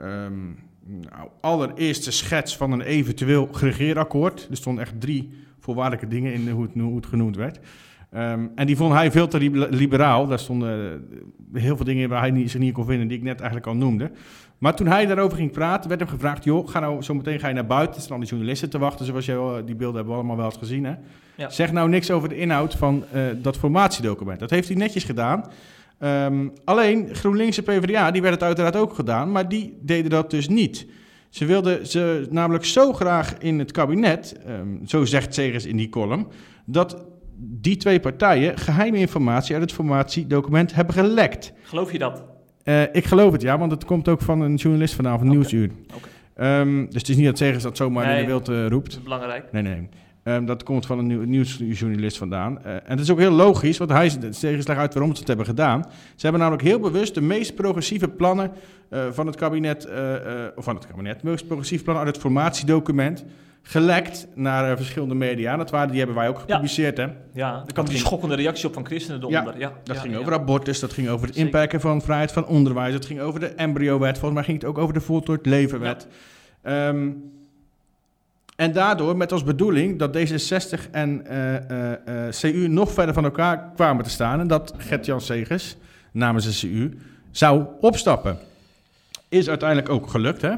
[0.00, 4.46] um, nou, allereerste schets van een eventueel regeerakkoord.
[4.50, 7.58] Er stonden echt drie voorwaardelijke dingen in hoe het, hoe het genoemd werd.
[8.16, 10.26] Um, en die vond hij veel te liberaal.
[10.26, 11.04] Daar stonden
[11.52, 13.76] heel veel dingen waar hij niet, zich niet kon vinden, die ik net eigenlijk al
[13.76, 14.10] noemde.
[14.58, 17.48] Maar toen hij daarover ging praten, werd hem gevraagd: joh, ga nou zo meteen ga
[17.48, 17.96] je naar buiten.
[17.96, 20.56] Er staan die journalisten te wachten, zoals je die beelden hebben we allemaal wel eens
[20.56, 20.84] gezien.
[20.84, 20.94] Hè?
[21.34, 21.50] Ja.
[21.50, 24.38] Zeg nou niks over de inhoud van uh, dat formatiedocument.
[24.38, 25.44] Dat heeft hij netjes gedaan.
[26.04, 30.30] Um, alleen GroenLinks en PvdA, die werd het uiteraard ook gedaan, maar die deden dat
[30.30, 30.86] dus niet.
[31.30, 35.88] Ze wilden ze namelijk zo graag in het kabinet, um, zo zegt Segers in die
[35.88, 36.26] column,
[36.64, 41.52] dat die twee partijen geheime informatie uit het formatiedocument hebben gelekt.
[41.62, 42.22] Geloof je dat?
[42.64, 45.34] Uh, ik geloof het, ja, want het komt ook van een journalist vanavond, okay.
[45.34, 45.70] Nieuwsuur.
[45.94, 46.60] Okay.
[46.60, 48.90] Um, dus het is niet dat Segers dat zomaar nee, in de wild uh, roept.
[48.90, 49.52] Dat is belangrijk.
[49.52, 49.88] Nee, nee.
[50.24, 52.58] Um, dat komt van een nieuw, nieuwsjournalist vandaan.
[52.66, 55.46] Uh, en het is ook heel logisch, want hij legt uit waarom ze het hebben
[55.46, 55.82] gedaan.
[56.14, 58.50] Ze hebben namelijk heel bewust de meest progressieve plannen
[58.90, 59.94] uh, van het kabinet, uh,
[60.56, 63.24] of van het kabinet, de meest progressieve plannen uit het formatiedocument
[63.62, 65.56] gelekt naar uh, verschillende media.
[65.56, 67.06] Dat waren, die hebben wij ook gepubliceerd, ja.
[67.06, 67.12] hè?
[67.32, 69.54] Ja, er kwam die schokkende reactie op van christenen eronder.
[69.54, 71.50] Ja, ja dat ja, ging over abortus, dat ging over het Zeker.
[71.50, 74.78] inperken van vrijheid van onderwijs, dat ging over de embryo-wet, volgens mij ging het ook
[74.78, 76.06] over de voltooid levenwet.
[76.64, 76.88] Ja.
[76.88, 77.32] Um,
[78.56, 83.24] en daardoor met als bedoeling dat D66 en uh, uh, uh, CU nog verder van
[83.24, 85.76] elkaar kwamen te staan en dat Gert-Jan Segers
[86.12, 86.98] namens de CU
[87.30, 88.38] zou opstappen.
[89.28, 90.54] Is uiteindelijk ook gelukt, hè?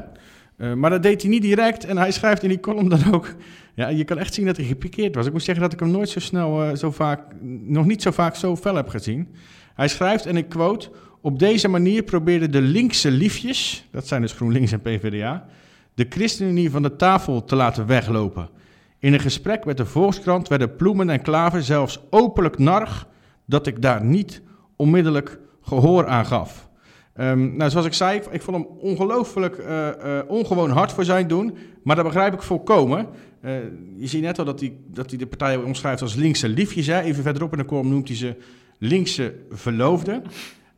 [0.75, 1.85] Maar dat deed hij niet direct.
[1.85, 3.35] En hij schrijft in die column dan ook.
[3.73, 5.25] Ja, je kan echt zien dat hij gepikeerd was.
[5.25, 7.21] Ik moet zeggen dat ik hem nooit zo snel, zo vaak,
[7.65, 9.27] nog niet zo vaak zo fel heb gezien.
[9.75, 10.89] Hij schrijft, en ik quote.
[11.21, 15.45] Op deze manier probeerden de linkse liefjes, dat zijn dus GroenLinks en PvdA,
[15.97, 18.49] de ChristenUnie van de tafel te laten weglopen.
[18.99, 23.07] In een gesprek met de Volkskrant werden Ploemen en Klaver zelfs openlijk narg
[23.45, 24.41] dat ik daar niet
[24.75, 26.69] onmiddellijk gehoor aan gaf.
[27.19, 31.27] Um, nou, zoals ik zei, ik, vond hem ongelooflijk uh, uh, ongewoon hard voor zijn
[31.27, 31.57] doen.
[31.83, 33.07] Maar dat begrijp ik volkomen.
[33.41, 33.51] Uh,
[33.95, 36.87] je ziet net al dat hij, dat hij de partij omschrijft als linkse liefjes.
[36.87, 37.01] Hè?
[37.01, 38.35] Even verderop in de column noemt hij ze
[38.77, 40.23] linkse verloofden.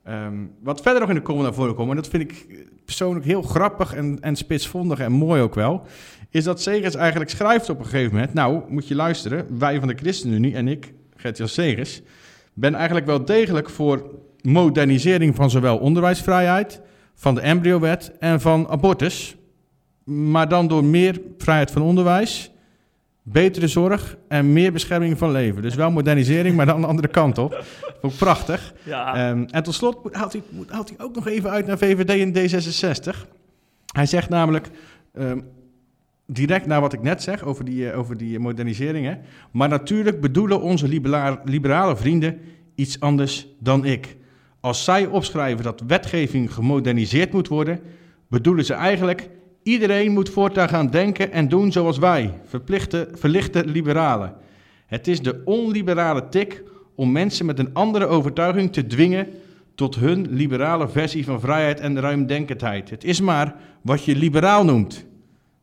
[0.08, 2.48] Um, wat verder nog in de column naar voren komt, en dat vind ik
[2.90, 5.84] persoonlijk heel grappig en, en spitsvondig en mooi ook wel,
[6.30, 9.88] is dat Segers eigenlijk schrijft op een gegeven moment, nou, moet je luisteren, wij van
[9.88, 11.76] de ChristenUnie en ik, Gert-Jan
[12.54, 14.04] ben eigenlijk wel degelijk voor
[14.42, 16.82] modernisering van zowel onderwijsvrijheid,
[17.16, 19.36] van de embryowet en van abortus.
[20.04, 22.49] Maar dan door meer vrijheid van onderwijs,
[23.32, 25.62] betere zorg en meer bescherming van leven.
[25.62, 27.64] Dus wel modernisering, maar dan de andere kant op.
[28.02, 28.74] Ook prachtig.
[28.84, 32.10] Ja, Ehm, en tot slot haalt hij, haalt hij ook nog even uit naar VVD
[32.10, 33.28] en D66.
[33.94, 34.70] Hij zegt namelijk,
[35.14, 35.40] ehm,
[36.26, 39.20] direct na wat ik net zeg over die, eh, over die moderniseringen.
[39.52, 42.40] Maar natuurlijk bedoelen onze libera- liberale vrienden
[42.76, 44.18] iets anders dan ik.
[44.60, 47.80] Als zij opschrijven dat wetgeving gemoderniseerd moet worden,
[48.28, 49.30] bedoelen ze eigenlijk...
[49.70, 54.34] Iedereen moet voortaan gaan denken en doen zoals wij, verplichte, verlichte liberalen.
[54.86, 56.64] Het is de onliberale tik
[56.96, 59.28] om mensen met een andere overtuiging te dwingen
[59.76, 62.90] tot hun liberale versie van vrijheid en ruimdenkendheid.
[62.90, 65.06] Het is maar wat je liberaal noemt.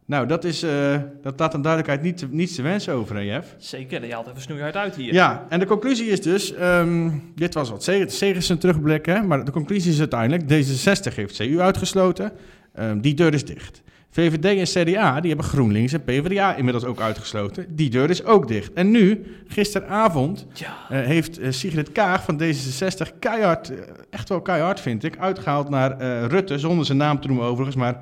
[0.05, 3.23] Nou, dat, is, eh, dat laat een duidelijkheid niet te, niets te wensen over, hè,
[3.23, 3.55] Jeff?
[3.59, 4.07] zeker.
[4.07, 5.13] Je haalt even snoeihard uit hier.
[5.13, 9.45] Ja, en de conclusie is dus, ehm, dit was wat Segers een terugblik, hè, maar
[9.45, 12.33] de conclusie is uiteindelijk, D66 heeft CU uitgesloten,
[12.77, 13.83] Ehm, die deur is dicht.
[14.17, 18.49] VVD en CDA, die hebben GroenLinks en PvdA inmiddels ook uitgesloten, die deur is ook
[18.49, 18.73] dicht.
[18.73, 20.77] En nu, gisteravond, Ja.
[20.89, 23.79] eh, heeft eh, Sigrid Kaag van D66 keihard, eh,
[24.11, 28.01] echt wel keihard vind ik, uitgehaald naar Rutte, zonder zijn naam te noemen overigens, maar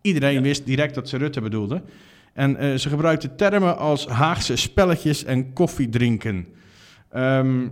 [0.00, 0.40] iedereen Ja.
[0.40, 1.82] wist direct dat ze Rutte bedoelde.
[2.32, 6.46] En ze gebruikte termen als Haagse spelletjes en koffiedrinken.
[7.10, 7.66] Ehm,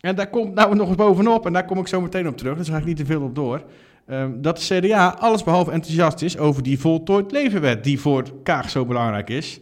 [0.00, 2.56] en daar komt nou nog eens bovenop, en daar kom ik zo meteen op terug,
[2.56, 3.62] dus daar ga ik niet te veel op door.
[4.10, 8.84] Ehm, dat de CDA allesbehalve enthousiast is over die voltooid levenwet, die voor Kaag zo
[8.84, 9.60] belangrijk is.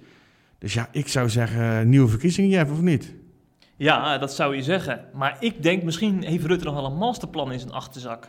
[0.59, 3.15] Dus ja, ik zou zeggen, nieuwe verkiezingen, Jeff, of niet?
[3.77, 5.05] Ja, dat zou je zeggen.
[5.13, 8.29] Maar ik denk, misschien heeft Rutte nog wel een masterplan in zijn achterzak.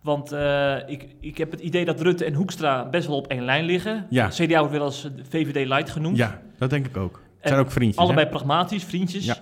[0.00, 3.44] Want eh, ik, ik heb het idee dat Rutte en Hoekstra best wel op één
[3.44, 4.06] lijn liggen.
[4.10, 4.28] Ja.
[4.28, 6.16] CDA wordt wel als VVD Light genoemd.
[6.16, 7.22] Ja, dat denk ik ook.
[7.38, 8.02] Het zijn ook vriendjes.
[8.02, 8.30] Allebei hè?
[8.30, 9.24] pragmatisch, vriendjes.
[9.24, 9.36] Ja.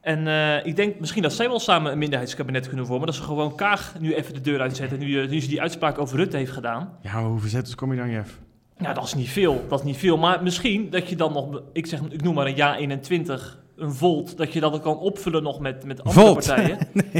[0.00, 3.06] En eh, ik denk misschien dat zij wel samen een minderheidskabinet kunnen vormen.
[3.06, 4.98] Dat ze gewoon Kaag nu even de deur uitzetten.
[4.98, 6.92] Nu, eh, nu ze die uitspraak over Rutte heeft gedaan.
[7.02, 8.38] Ja, hoeveel zetters kom je dan, Jeff?
[8.78, 9.64] Ja, dat is niet veel.
[9.68, 10.16] Dat is niet veel.
[10.16, 13.92] Maar misschien dat je dan nog, ik, zeg, ik noem maar een jaar 21, een
[13.92, 16.46] volt, dat je dat kan opvullen nog met, met andere Volt?
[16.46, 16.78] partijen.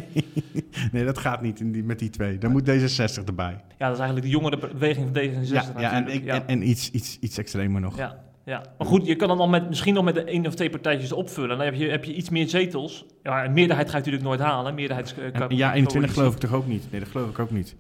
[0.93, 2.39] Nee, dat gaat niet in die, met die twee.
[2.39, 3.61] Dan moet D66 erbij.
[3.79, 6.35] Ja, dat is eigenlijk de jongere beweging van D66 Ja, ja, en, ik, ja.
[6.35, 7.97] en, en iets, iets, iets extremer nog.
[7.97, 8.63] Ja, ja.
[8.79, 11.13] Maar goed, je kan dan al met, misschien nog met de één of twee partijtjes
[11.13, 11.57] opvullen.
[11.57, 13.05] Dan heb je, heb je iets meer zetels.
[13.23, 14.75] Ja, een meerderheid ga je natuurlijk nooit halen.
[14.75, 16.87] Meerderheids, En, ja, 21 geloof ik toch ook niet?
[16.91, 17.77] Nee, dat geloof ik ook niet.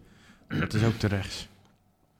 [0.49, 1.49] Dat is ook te rechts.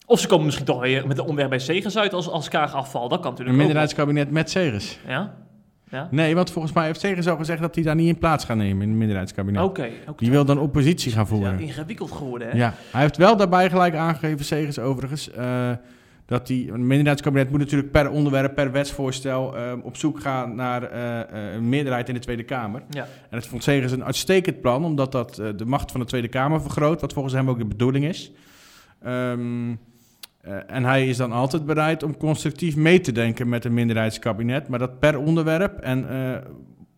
[0.07, 2.75] Of ze komen misschien toch weer met de omweg bij Segers uit als, als Kaag
[2.75, 3.09] afval.
[3.09, 4.99] Dat kan Een natuurlijk minderheidskabinet met Segers.
[5.07, 5.35] Ja?
[5.91, 6.09] Ja?
[6.11, 8.57] Nee, want volgens mij heeft Segers al gezegd dat hij daar niet in plaats gaat
[8.57, 9.63] nemen in een minderheidskabinet.
[9.63, 9.89] Oké.
[10.17, 11.61] Die wil dan oppositie gaan Ja, voeren.
[11.61, 12.57] ingewikkeld geworden, hè?
[12.57, 15.71] Ja, hij heeft wel daarbij gelijk aangegeven, Segers overigens, eh,
[16.29, 20.83] dat hij, een minderheidskabinet moet natuurlijk per onderwerp, per wetsvoorstel eh, op zoek gaan naar
[20.83, 22.83] eh, een meerderheid in de Tweede Kamer.
[22.91, 23.03] Ja.
[23.03, 26.29] En dat vond Segers een uitstekend plan, omdat dat eh, de macht van de Tweede
[26.29, 28.33] Kamer vergroot, wat volgens hem ook de bedoeling is.
[29.03, 29.71] Ehm,
[30.41, 34.69] eh, en hij is dan altijd bereid om constructief mee te denken met een minderheidskabinet,
[34.69, 36.07] maar dat per onderwerp en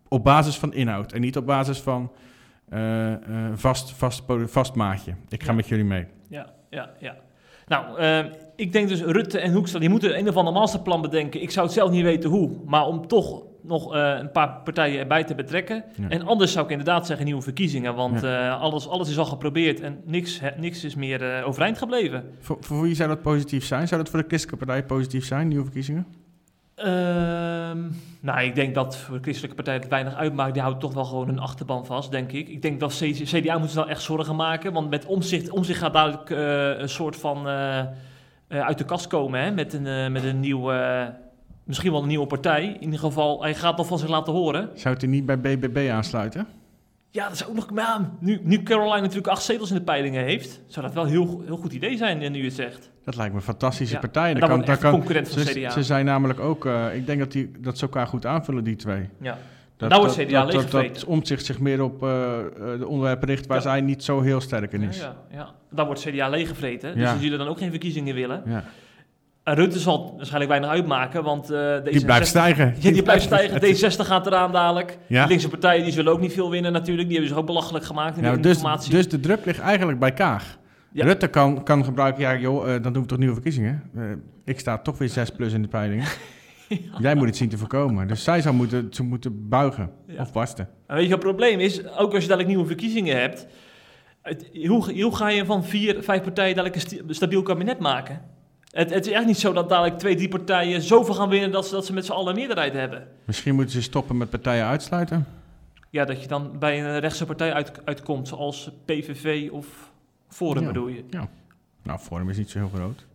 [0.08, 2.12] op basis van inhoud en niet op basis van
[3.54, 5.14] vast, vast, vast maatje.
[5.28, 5.56] Ik ga Ja.
[5.56, 6.06] met jullie mee.
[6.28, 7.16] Ja, ja, ja.
[7.70, 8.24] Nou, eh,
[8.60, 11.42] ik denk dus Rutte en Hoekstra, die moeten een of ander masterplan bedenken.
[11.42, 14.98] Ik zou het zelf niet weten hoe, maar om toch nog eh, een paar partijen
[14.98, 15.84] erbij te betrekken.
[15.96, 16.08] Ja.
[16.08, 19.80] En anders zou ik inderdaad zeggen nieuwe verkiezingen, want eh, alles, alles is al geprobeerd
[19.80, 22.24] en niks, niks is meer eh, overeind gebleven.
[22.38, 23.88] Voor, voor wie zou dat positief zijn?
[23.88, 26.06] Zou dat voor de Christelijke Partij positief zijn, nieuwe verkiezingen?
[26.74, 27.78] Ehm,
[28.20, 30.52] nou, ik denk dat voor de christelijke partij het weinig uitmaakt.
[30.52, 32.48] Die houdt toch wel gewoon hun achterban vast, denk ik.
[32.48, 34.72] Ik denk dat CDA moet zich wel echt zorgen maken.
[34.72, 37.46] Want met omzicht, omzicht gaat dadelijk eh, een soort van
[38.50, 39.40] eh, uit de kast komen.
[39.40, 39.50] Hè?
[39.50, 41.06] Met, een, eh, met een nieuwe, eh,
[41.64, 42.64] misschien wel een nieuwe partij.
[42.64, 44.70] In ieder geval, hij gaat nog van zich laten horen.
[44.74, 46.46] Zou het hij niet bij BBB aansluiten?
[47.10, 47.70] Ja, dat is ook nog...
[47.70, 50.60] Maar nu, nu Caroline natuurlijk acht zetels in de peilingen heeft...
[50.66, 52.90] zou dat wel een heel, heel goed idee zijn, nu je het zegt.
[53.04, 54.00] Dat lijkt me een fantastische Ja.
[54.00, 54.34] partij.
[54.34, 55.70] Dan dat kan- dan concurrent van ze, CDA.
[55.70, 59.08] ze zijn namelijk ook, ik denk dat, die, dat ze elkaar goed aanvullen, die twee.
[59.20, 59.38] Ja.
[59.80, 62.44] Dat, Nou wordt CDA dat, dat, dat omzicht zich meer op eh, eh,
[62.78, 63.62] de onderwerpen richt waar Ja.
[63.62, 64.98] zij niet zo heel sterk in Ja, is.
[64.98, 65.48] ja, ja.
[65.70, 66.94] Dan wordt CDA leeggevreten.
[66.94, 67.12] Dus Ja.
[67.12, 68.42] die zullen dan ook geen verkiezingen willen.
[68.46, 68.64] Ja.
[69.44, 72.74] En Rutte zal waarschijnlijk weinig uitmaken, want eh Die blijft stijgen.
[72.80, 73.60] Ja, die blijft stijgen.
[73.62, 74.98] D60 gaat eraan dadelijk.
[75.06, 75.22] Ja.
[75.22, 77.06] De linkse partijen die zullen ook niet veel winnen natuurlijk.
[77.08, 78.90] Die hebben zich ook belachelijk gemaakt in Ja, de dus, informatie.
[78.90, 80.58] dus de druk ligt eigenlijk bij Kaag.
[80.92, 81.04] Ja.
[81.04, 83.82] Rutte kan, kan gebruiken, ja joh, eh, dan doen we toch nieuwe verkiezingen.
[83.96, 84.02] Eh,
[84.44, 86.06] ik sta toch weer 6 plus in de peilingen.
[86.98, 88.08] Jij moet het zien te voorkomen.
[88.08, 90.20] Dus zij zou moeten, ze moeten buigen Ja.
[90.20, 90.68] of barsten.
[90.86, 91.86] En weet je het probleem is?
[91.86, 93.46] Ook als je dadelijk nieuwe verkiezingen hebt.
[94.22, 98.20] Het, hoe, hoe ga je van vier, vijf partijen dadelijk een stabiel kabinet maken?
[98.70, 101.66] Het, het is echt niet zo dat dadelijk twee, drie partijen zoveel gaan winnen dat
[101.66, 103.06] ze, dat ze met z'n allen een meerderheid hebben.
[103.24, 105.26] Misschien moeten ze stoppen met partijen uitsluiten.
[105.90, 109.66] Ja, dat je dan bij een rechtse partij uit, uitkomt, zoals PVV of
[110.28, 110.66] Forum Ja.
[110.68, 111.04] bedoel je.
[111.82, 113.06] Nou, Forum is niet zo heel groot.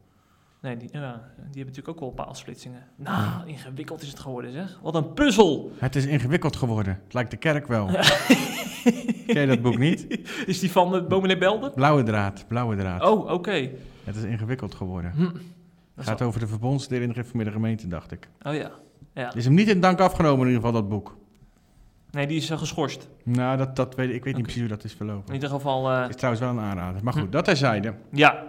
[0.66, 2.84] Nee, die, ja, die hebben natuurlijk ook wel een paar afsplitsingen.
[2.96, 4.80] Nou, ingewikkeld is het geworden zeg.
[4.82, 5.72] Wat een puzzel.
[5.78, 7.00] Het is ingewikkeld geworden.
[7.04, 7.86] Het lijkt de kerk wel.
[9.28, 10.20] Ken je dat boek niet?
[10.46, 11.72] Is die van uh, Dominee Belder?
[11.72, 13.02] Blauwe draad, blauwe draad.
[13.04, 13.70] Oh, oké.
[14.04, 15.12] Het is ingewikkeld geworden.
[15.12, 15.30] Hm.
[15.96, 18.30] Het gaat over de verbondsdeel in de gereformeerde gemeente, dacht ik.
[18.42, 18.72] Oh ja.
[19.14, 19.34] ja.
[19.34, 21.18] Is hem niet in dank afgenomen in ieder geval, dat boek.
[22.12, 23.10] Nee, die is uh, geschorst.
[23.24, 24.16] Nou, dat, dat weet ik.
[24.16, 25.28] Ik weet niet precies hoe dat is verlopen.
[25.28, 27.04] In ieder geval, eh, Het is trouwens wel een aanrader.
[27.04, 27.30] Maar goed, Hm.
[27.30, 27.94] dat terzijde.
[28.12, 28.44] ja.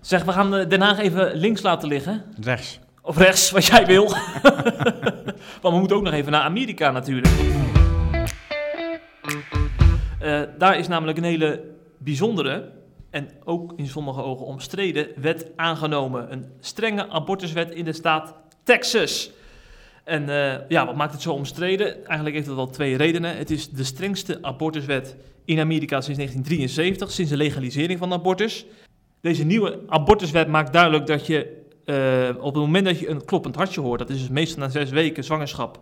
[0.00, 2.24] Zeg, we gaan eh, Den Haag even links laten liggen.
[2.40, 2.78] Rechts.
[3.02, 4.04] Of rechts, wat jij wil.
[5.62, 7.28] Want we moeten ook nog even naar Amerika natuurlijk.
[10.20, 11.64] Eh, daar is namelijk een hele
[11.98, 12.72] bijzondere
[13.10, 16.32] en ook in sommige ogen omstreden wet aangenomen.
[16.32, 19.30] Een strenge abortuswet in de staat Texas.
[20.04, 21.94] En eh, ja, wat maakt het zo omstreden?
[22.06, 23.36] Eigenlijk heeft het wel twee redenen.
[23.36, 28.66] Het is de strengste abortuswet in Amerika sinds 1973, sinds de legalisering van abortus.
[29.20, 33.54] Deze nieuwe abortuswet maakt duidelijk dat je eh, op het moment dat je een kloppend
[33.54, 35.78] hartje hoort, dat is dus meestal na zes weken zwangerschap,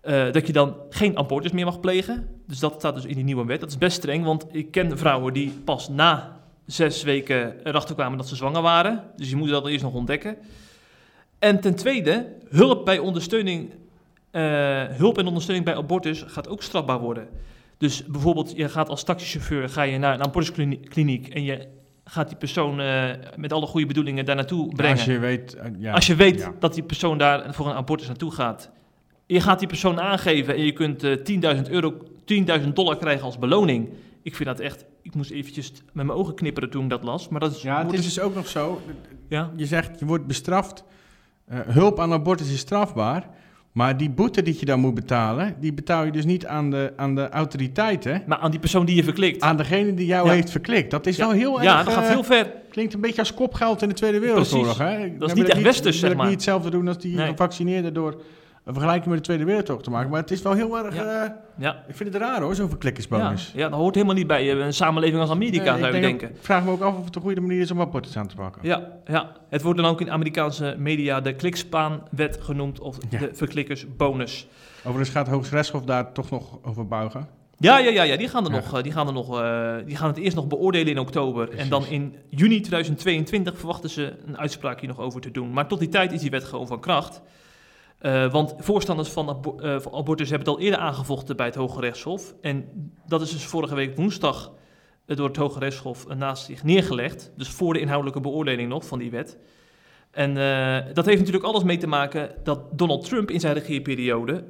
[0.00, 2.28] eh, dat je dan geen abortus meer mag plegen.
[2.46, 3.60] Dus dat staat dus in die nieuwe wet.
[3.60, 8.18] Dat is best streng, want ik ken vrouwen die pas na zes weken erachter kwamen
[8.18, 9.04] dat ze zwanger waren.
[9.16, 10.36] Dus je moet dat eerst nog ontdekken.
[11.38, 13.70] En ten tweede, hulp, bij ondersteuning,
[14.30, 17.28] eh, hulp en ondersteuning bij abortus gaat ook strafbaar worden.
[17.78, 21.68] Dus bijvoorbeeld, je gaat als taxichauffeur ga je naar een abortuskliniek en je
[22.12, 23.04] gaat die persoon eh,
[23.36, 24.96] met alle goede bedoelingen daar naartoe brengen.
[24.96, 25.54] Als je weet...
[25.54, 25.92] eh, ja.
[25.92, 26.52] Als je weet Ja.
[26.58, 28.70] dat die persoon daar voor een abortus naartoe gaat.
[29.26, 31.94] Je gaat die persoon aangeven en je kunt eh 10.000 euro,
[32.60, 33.88] 10.000 dollar krijgen als beloning.
[34.22, 37.28] Ik vind dat echt, ik moest eventjes met mijn ogen knipperen toen ik dat las.
[37.28, 38.80] Maar dat is, Ja, het is dus- dus ook nog zo.
[39.28, 40.84] ja, Je zegt, je wordt bestraft.
[41.46, 43.28] Eh, hulp aan abortus is strafbaar.
[43.72, 46.92] Maar die boete die je dan moet betalen, die betaal je dus niet aan de,
[46.96, 48.22] aan de autoriteiten.
[48.26, 49.40] maar aan die persoon die je verklikt.
[49.42, 50.32] Aan degene die jou Ja.
[50.32, 50.90] heeft verklikt.
[50.90, 51.26] Dat is Ja.
[51.26, 51.84] wel heel ja, erg...
[51.84, 52.52] dat gaat eh, heel ver.
[52.70, 54.78] Klinkt een beetje als kopgeld in de Tweede Wereldoorlog.
[54.78, 55.16] Hè?
[55.18, 56.24] Dat is niet echt westers, zeg ik maar.
[56.26, 57.28] niet hetzelfde doen als die Nee.
[57.28, 58.22] gevaccineerden door
[58.64, 60.10] een vergelijking met de Tweede Wereldoorlog te maken.
[60.10, 60.94] Maar het is wel heel erg...
[60.94, 61.24] Ja.
[61.24, 63.52] eh, Ja, ik vind het raar hoor, zo'n ja, verklikkersbonus.
[63.54, 66.00] ja, dat hoort helemaal niet bij eh, een samenleving als Amerika, Nee, zou ik je
[66.00, 66.36] denk denken.
[66.36, 68.34] Ik vraag me ook af of het een goede manier is om abortus aan te
[68.36, 68.60] pakken.
[68.64, 73.18] Ja, ja, het wordt dan ook in Amerikaanse media de klikspaanwet genoemd of Ja.
[73.18, 74.46] de verklikkersbonus.
[74.78, 77.28] Overigens gaat het Hooggerechtshof daar toch nog over buigen.
[77.58, 78.56] Ja, ja, ja, ja die, gaan er Ja.
[78.56, 79.26] nog, eh, die, gaan er nog,
[79.86, 81.44] die gaan het eerst nog beoordelen in oktober.
[81.46, 81.64] Precies.
[81.64, 85.52] En dan in juni 2022 verwachten ze een uitspraak hier nog over te doen.
[85.52, 87.22] Maar tot die tijd is die wet gewoon van kracht.
[88.02, 92.34] Eh, want voorstanders eh, van abortus hebben het al eerder aangevochten bij het Hoge Rechtshof.
[92.40, 92.64] En
[93.06, 94.52] dat is dus vorige week woensdag
[95.06, 97.32] eh, door het Hoge Rechtshof naast zich neergelegd.
[97.36, 99.38] Dus voor de inhoudelijke beoordeling nog van die wet.
[100.10, 100.34] En
[100.94, 104.44] dat heeft natuurlijk alles mee te maken dat Donald Trump in zijn regeerperiode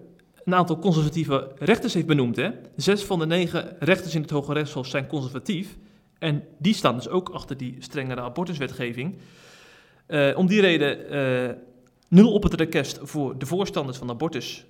[0.44, 2.36] een aantal conservatieve rechters heeft benoemd.
[2.36, 2.50] Hè?
[2.76, 5.76] Zes van de negen rechters in het Hoge Rechtshof zijn conservatief.
[6.18, 9.18] En die staan dus ook achter die strengere abortuswetgeving.
[10.34, 10.98] Om die reden
[12.12, 14.66] nul op het rekest voor de voorstanders van abortus.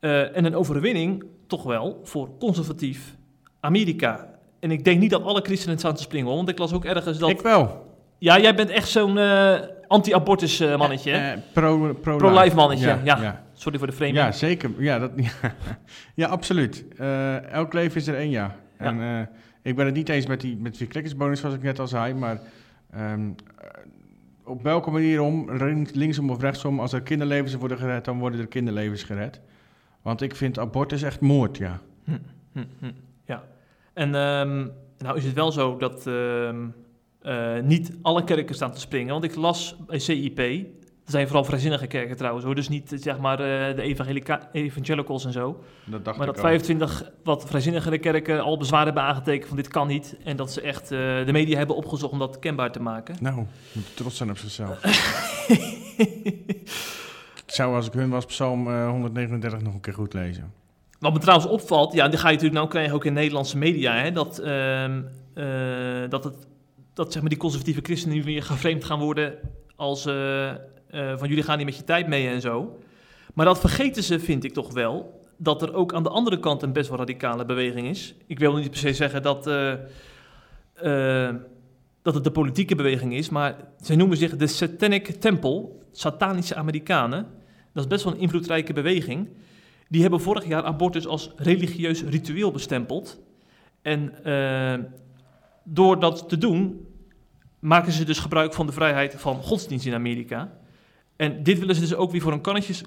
[0.00, 3.16] Eh, en een overwinning toch wel voor conservatief
[3.60, 4.28] Amerika.
[4.60, 7.18] En ik denk niet dat alle christenen staan te springen, want ik las ook ergens
[7.18, 7.30] dat...
[7.30, 7.88] Ik wel.
[8.18, 9.54] Ja, jij bent echt zo'n eh,
[9.86, 11.32] anti-abortus eh, mannetje, hè?
[11.32, 13.00] Eh, pro, pro, Pro-life mannetje, ja.
[13.04, 13.44] ja.
[13.52, 14.16] Sorry voor de framing.
[14.16, 14.70] Ja, zeker.
[14.78, 15.10] Ja, dat,
[16.14, 16.84] ja absoluut.
[17.50, 18.56] Elk leven is er één, ja.
[18.76, 19.28] En
[19.62, 22.14] ik ben het niet eens met die, met die klikkersbonus, zoals ik net al zei,
[22.14, 22.40] maar
[22.90, 23.68] ehm, eh,
[24.50, 28.40] op welke manier om, links- linksom of rechtsom, als er kinderlevens worden gered, dan worden
[28.40, 29.40] er kinderlevens gered.
[30.02, 31.80] Want ik vind abortus echt moord, ja.
[32.04, 32.12] Hm,
[32.52, 32.90] hm.
[33.24, 33.44] Ja.
[33.92, 34.66] En ehm,
[34.98, 36.66] nou is het wel zo dat ehm,
[37.22, 39.12] eh, niet alle kerken staan te springen.
[39.12, 40.66] Want ik las bij CIP,
[41.10, 42.54] zijn vooral vrijzinnige kerken trouwens hoor.
[42.54, 45.62] Dus niet eh, zeg maar eh, de evangelica- evangelicals en zo.
[45.84, 46.42] Dat dacht maar dat al.
[46.42, 50.16] 25 wat vrijzinnigere kerken al bezwaar hebben aangetekend van dit kan niet.
[50.24, 53.16] En dat ze echt eh, de media hebben opgezocht om dat kenbaar te maken.
[53.20, 53.34] Nou,
[53.72, 54.82] moet trots zijn op zichzelf.
[57.46, 60.52] ik zou als ik hun was Psalm eh, 139 nog een keer goed lezen.
[60.98, 63.94] Wat me trouwens opvalt, ja, die ga je natuurlijk nou krijgen ook in Nederlandse media,
[63.94, 65.02] hè, dat, ehm,
[65.34, 66.34] eh, dat, het,
[66.94, 69.34] dat zeg maar, die conservatieve christenen nu weer geframed gaan worden
[69.76, 70.50] als eh,
[70.90, 72.78] eh, van jullie gaan niet met je tijd mee en zo.
[73.34, 76.62] Maar dat vergeten ze, vind ik toch wel, dat er ook aan de andere kant
[76.62, 78.14] een best wel radicale beweging is.
[78.26, 79.72] Ik wil niet per se zeggen dat, eh,
[80.74, 81.34] eh,
[82.02, 87.26] dat het de politieke beweging is, maar zij noemen zich de Satanic Temple, satanische Amerikanen.
[87.72, 89.28] Dat is best wel een invloedrijke beweging.
[89.88, 93.20] Die hebben vorig jaar abortus als religieus ritueel bestempeld.
[93.82, 94.14] En
[95.64, 96.86] door dat te doen,
[97.58, 100.52] maken ze dus gebruik van de vrijheid van godsdienst in Amerika.
[101.20, 102.40] En dit willen ze dus ook weer voor een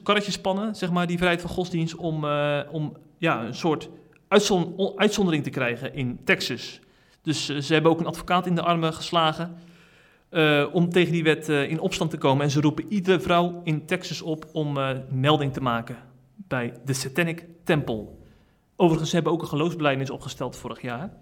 [0.03, 3.89] karretje, spannen, zeg maar, die vrijheid van godsdienst, om, eh, om ja, een soort
[4.27, 6.79] uitzon- on- uitzondering te krijgen in Texas.
[7.21, 9.55] Dus eh, ze hebben ook een advocaat in de armen geslagen.
[10.29, 12.43] eh, om tegen die wet in opstand te komen.
[12.43, 14.77] En ze roepen iedere vrouw in Texas op om
[15.09, 15.97] melding te maken
[16.35, 18.07] bij de Satanic Temple.
[18.75, 21.13] Overigens ze hebben ook een geloofsbelijdenis opgesteld vorig jaar.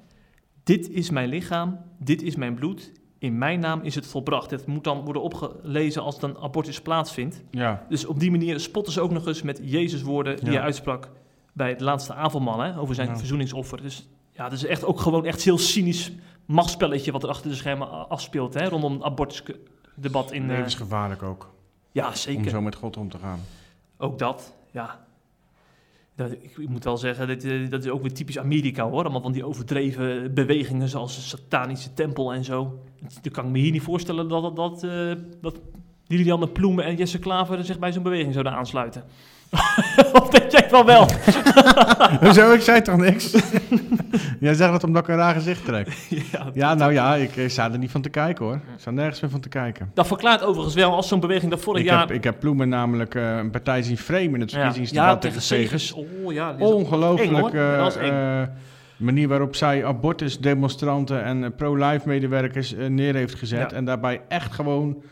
[0.64, 2.92] Dit is mijn lichaam, dit is mijn bloed,
[3.22, 4.52] in mijn naam is het volbracht.
[4.52, 7.42] Het moet dan worden opgelezen als een abortus plaatsvindt.
[7.52, 10.52] Ja, Dus op die manier spotten ze ook nog eens met Jezus' woorden die Ja.
[10.52, 11.10] hij uitsprak
[11.54, 13.18] bij het laatste avondmaal, hè, over zijn Ja.
[13.18, 13.82] verzoeningsoffer.
[13.82, 16.12] Dus ja, het is echt ook gewoon echt heel cynisch
[16.46, 20.42] machtsspelletje wat er achter de schermen afspeelt, hè, rondom het abortusdebat in...
[20.42, 21.50] eh, levensgevaarlijk ook.
[21.92, 22.50] ja, Om zeker.
[22.50, 23.40] zo met God om te gaan.
[23.98, 25.06] Ook dat, ja.
[26.30, 29.02] Ik, ik moet wel zeggen, dat, eh, dat is ook weer typisch Amerika hoor.
[29.02, 32.80] Allemaal van die overdreven bewegingen zoals satanische tempel en zo.
[33.22, 35.12] Dan kan ik me hier niet voorstellen dat, dat, dat, eh,
[35.42, 35.60] dat
[36.54, 39.04] Ploemen en Jesse Klaver zich bij zo'n beweging zouden aansluiten.
[40.22, 41.08] of denk jij wel wel?
[42.24, 43.32] Hoezo, ik zei toch niks?
[44.40, 45.88] Jij zegt dat omdat ik een raar gezicht trek.
[46.32, 48.56] ja, Ja, nou ja, ik sta er niet van te kijken hoor.
[48.56, 49.92] Ik sta nergens meer van te kijken.
[49.94, 52.00] Dat verklaart overigens wel als zo'n beweging dat vorig Ik jaar...
[52.00, 55.18] heb, ik heb Ploemen namelijk eh, een partij zien framen in het ja, verkiezingsdebat ja,
[55.18, 55.94] tegen tegen Segers.
[55.94, 58.48] Oh ja, Ongelooflijk eh, eh,
[58.98, 63.72] manier waarop zij abortusdemonstranten en pro-life medewerkers neer heeft gezet.
[63.72, 63.78] Ja.
[63.78, 65.04] En daarbij echt gewoon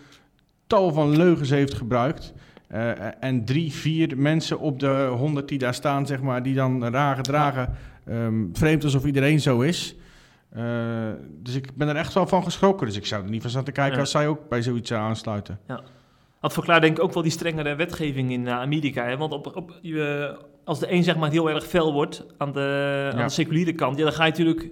[0.67, 2.33] tal van leugens heeft gebruikt.
[2.69, 6.85] Eh, en drie, vier mensen op de honderd die daar staan, zeg maar, die dan
[6.85, 7.69] raar gedragen.
[8.05, 9.95] ehm, vreemd alsof iedereen zo is.
[10.49, 10.63] Eh,
[11.43, 12.87] dus ik ben er echt wel van geschrokken.
[12.87, 13.99] Dus ik zou er niet van staan te kijken Ja.
[13.99, 15.59] als zij ook bij zoiets zou aansluiten.
[16.41, 19.03] Dat verklaart denk ik ook wel die strengere wetgeving in eh, Amerika.
[19.05, 19.17] Hè?
[19.17, 23.09] Want op, op, je, als de een zeg maar heel erg fel wordt aan de,
[23.13, 23.25] aan Ja.
[23.25, 24.69] de seculiere kant, ja, dan ga je natuurlijk...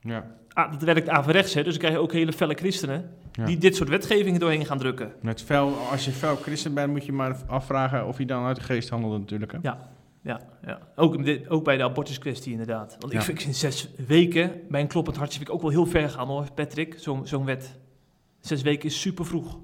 [0.00, 0.24] Ja.
[0.52, 1.62] Ah, dat werkt averechts, hè?
[1.62, 3.44] dus dan krijg je ook hele felle christenen Ja.
[3.44, 5.12] die dit soort wetgevingen doorheen gaan drukken.
[5.22, 8.56] Met fel, als je fel christen bent, moet je maar afvragen of je dan uit
[8.56, 9.52] de geest handelt natuurlijk.
[9.52, 9.58] Hè?
[9.62, 9.78] Ja,
[10.62, 10.78] ja.
[10.96, 12.96] Ook, in dit- ook bij de abortuskwestie inderdaad.
[12.98, 13.24] Want ik Ja.
[13.24, 16.26] vind in zes weken bij een kloppend hartje vind ik ook wel heel ver gaan
[16.26, 17.76] hoor, Patrick, zo'n zo'n wet.
[18.40, 19.58] Zes weken is super vroeg.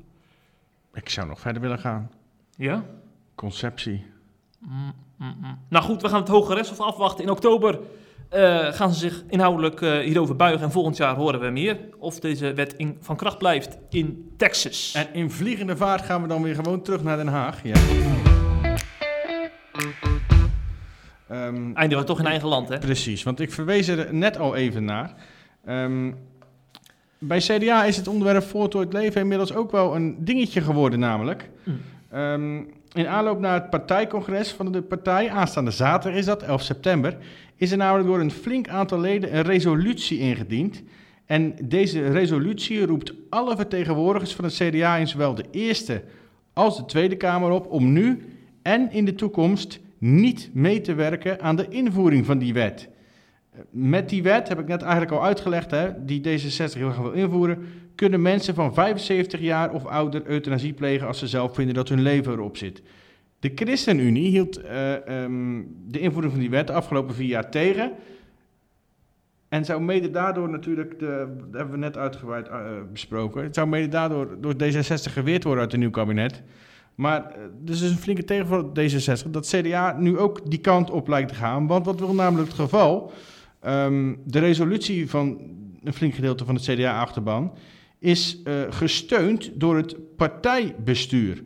[0.94, 2.10] Ik zou nog verder willen gaan.
[2.56, 2.84] Ja?
[3.34, 4.06] Conceptie.
[4.58, 5.58] Mm, mm, mm.
[5.68, 7.24] Nou goed, we gaan het Hoge Rechtshof afwachten.
[7.24, 7.78] In oktober
[8.30, 10.62] eh, gaan ze zich inhoudelijk eh, hierover buigen.
[10.62, 14.92] En volgend jaar horen we meer of deze wet in, van kracht blijft in Texas.
[14.94, 17.62] En in vliegende vaart gaan we dan weer gewoon terug naar Den Haag.
[17.62, 17.74] Ja.
[21.74, 22.78] Eindigen we toch in eigen land, hè?
[22.78, 25.14] precies, want ik verwees er net al even naar.
[25.64, 26.12] Ehm,
[27.18, 31.50] bij CDA is het onderwerp voltooid leven inmiddels ook wel een dingetje geworden namelijk.
[31.64, 31.80] Mm.
[32.10, 32.62] Ehm,
[32.92, 37.16] in aanloop naar het partijcongres van de partij, aanstaande zaterdag is dat, 11 september,
[37.60, 40.82] is er namelijk door een flink aantal leden een resolutie ingediend.
[41.26, 46.02] En deze resolutie roept alle vertegenwoordigers van het CDA in zowel de Eerste
[46.52, 48.24] als de Tweede Kamer op om nu
[48.62, 52.88] en in de toekomst niet mee te werken aan de invoering van die wet.
[53.70, 57.12] Met die wet, heb ik net eigenlijk al uitgelegd, hè, die D66 heel graag wil
[57.12, 57.58] invoeren,
[57.94, 62.02] kunnen mensen van 75 jaar of ouder euthanasie plegen als ze zelf vinden dat hun
[62.02, 62.82] leven erop zit.
[63.40, 67.92] De ChristenUnie hield eh, ehm, de invoering van die wet de afgelopen vier jaar tegen.
[69.48, 72.60] En zou mede daardoor natuurlijk, de, dat hebben we net uitgebreid eh,
[72.92, 76.42] besproken, het zou mede daardoor door D66 geweerd worden uit een nieuw kabinet.
[76.94, 80.90] Maar eh, dus is een flinke tegenvaller op D66 dat CDA nu ook die kant
[80.90, 81.66] op lijkt te gaan.
[81.66, 83.12] Want wat wil namelijk het geval?
[83.60, 85.40] Ehm, de resolutie van
[85.84, 87.52] een flink gedeelte van het CDA-achterban
[87.98, 91.42] is gesteund door het partijbestuur.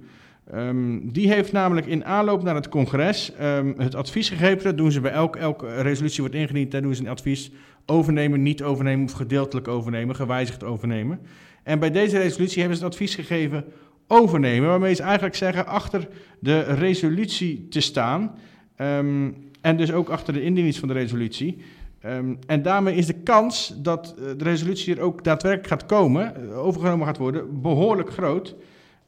[0.55, 4.65] Ehm, die heeft namelijk in aanloop naar het congres ehm, het advies gegeven.
[4.65, 6.71] Dat doen ze bij elke, elke resolutie wordt ingediend.
[6.71, 7.51] Daar doen ze een advies
[7.87, 11.21] overnemen, niet overnemen of gedeeltelijk overnemen, gewijzigd overnemen.
[11.63, 13.65] En bij deze resolutie hebben ze het advies gegeven
[14.07, 14.69] overnemen.
[14.69, 18.35] Waarmee ze eigenlijk zeggen achter de resolutie te staan.
[18.77, 19.31] ehm,
[19.61, 21.63] en dus ook achter de indiening van de resolutie.
[22.47, 26.59] En daarmee is de kans dat eh, de resolutie er ook daadwerkelijk gaat komen, eh,
[26.59, 28.55] overgenomen gaat worden, behoorlijk groot.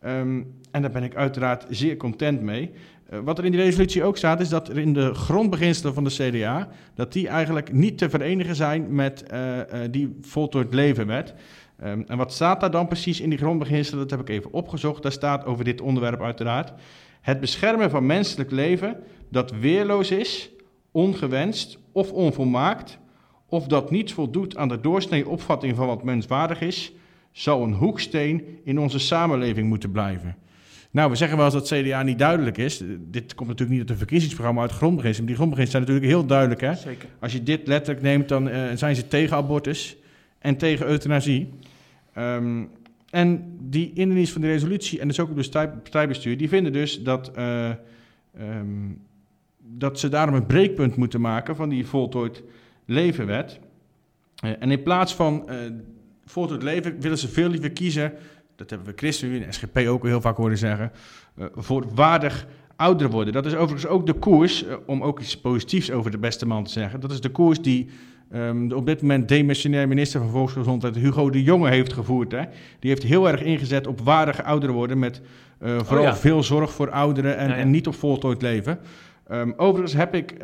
[0.07, 2.71] Ehm, en daar ben ik uiteraard zeer content mee.
[3.09, 6.05] Eh, wat er in die resolutie ook staat, is dat er in de grondbeginselen van
[6.05, 11.35] de CDA, dat die eigenlijk niet te verenigen zijn met eh, eh, die voltooid levenwet.
[11.79, 14.01] Ehm, en wat staat daar dan precies in die grondbeginselen?
[14.01, 15.03] Dat heb ik even opgezocht.
[15.03, 16.73] Daar staat over dit onderwerp uiteraard.
[17.21, 18.97] Het beschermen van menselijk leven
[19.31, 20.51] dat weerloos is,
[20.91, 22.99] ongewenst of onvolmaakt,
[23.49, 26.93] of dat niet voldoet aan de doorsnee opvatting van wat menswaardig is,
[27.37, 30.37] zal een hoeksteen in onze samenleving moeten blijven.
[30.91, 32.83] Nou, we zeggen wel eens dat CDA niet duidelijk is.
[32.99, 35.25] Dit komt natuurlijk niet uit een verkiezingsprogramma uit grondbeginselen.
[35.25, 36.61] Maar die grondbeginselen zijn natuurlijk heel duidelijk.
[36.61, 36.75] Hè?
[36.75, 37.09] Zeker.
[37.19, 39.97] Als je dit letterlijk neemt, dan eh, zijn ze tegen abortus
[40.39, 41.49] en tegen euthanasie.
[42.13, 42.65] Ehm,
[43.11, 47.03] en die indiening van de resolutie en dus ook het partij- partijbestuur, die vinden dus
[47.03, 47.77] dat, eh, ehm,
[49.59, 52.43] dat ze daarom een breekpunt moeten maken van die voltooid
[52.85, 53.59] levenwet.
[54.37, 55.49] Eh, en in plaats van
[56.27, 58.13] eh, voltooid leven willen ze veel liever kiezen,
[58.57, 60.93] dat hebben we ChristenUnie en SGP ook heel vaak horen zeggen,
[61.37, 62.47] eh, voor waardig
[62.77, 63.33] ouder worden.
[63.33, 66.65] Dat is overigens ook de koers, eh, om ook iets positiefs over de beste man
[66.65, 67.89] te zeggen, dat is de koers die
[68.31, 72.33] ehm, de op dit moment demissionair minister van Volksgezondheid Hugo de Jonge heeft gevoerd.
[72.33, 72.43] Hè.
[72.79, 75.21] Die heeft heel erg ingezet op waardig ouder worden met
[75.59, 76.17] eh, vooral ja.
[76.17, 77.61] veel zorg voor ouderen en, Ja, ja.
[77.61, 78.79] en niet op voltooid leven.
[79.27, 80.35] Ehm, overigens heb ik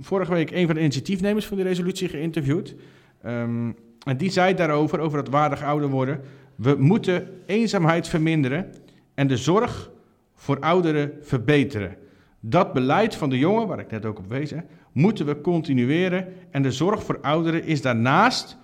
[0.00, 2.74] vorige week een van de initiatiefnemers van die resolutie geïnterviewd.
[3.22, 3.70] Ehm,
[4.04, 6.20] en die zei daarover, over het waardig ouder worden.
[6.54, 8.72] We moeten eenzaamheid verminderen
[9.14, 9.90] en de zorg
[10.34, 11.96] voor ouderen verbeteren.
[12.40, 14.52] Dat beleid van de jongen, waar ik net ook op wees,
[14.92, 16.26] moeten we continueren.
[16.50, 18.56] En de zorg voor ouderen is daarnaast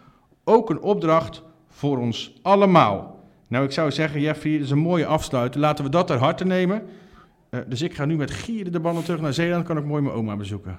[0.44, 3.24] ook een opdracht voor ons allemaal.
[3.48, 5.60] Nou, ik zou zeggen, Jeffrey, dat is een mooie afsluiter.
[5.60, 6.82] Laten we dat ter harte nemen.
[7.50, 9.66] Eh, dus ik ga nu met gieren de ballen terug naar Zeeland.
[9.66, 10.78] Kan ik mooi mijn oma bezoeken.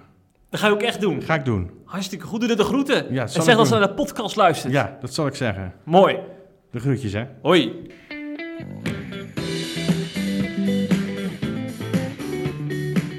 [0.52, 1.22] Dat ga je ook echt doen.
[1.22, 1.72] Ga ik doen.
[1.86, 2.39] Hartstikke goed.
[2.47, 3.14] Doe de groeten.
[3.14, 4.74] Ja, en zeg dat ze naar de podcast luistert.
[4.74, 5.74] Ja, dat zal ik zeggen.
[5.84, 6.18] Mooi.
[6.72, 7.24] De groetjes, hè.
[7.41, 7.89] Hoi.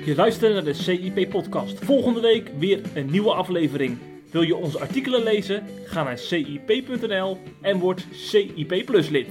[0.05, 1.85] Je luistert naar de CIP-podcast.
[1.85, 3.99] Volgende week weer een nieuwe aflevering.
[4.31, 5.63] Wil je onze artikelen lezen?
[5.85, 9.29] Ga naar cip.nl en word CIP Plus lid.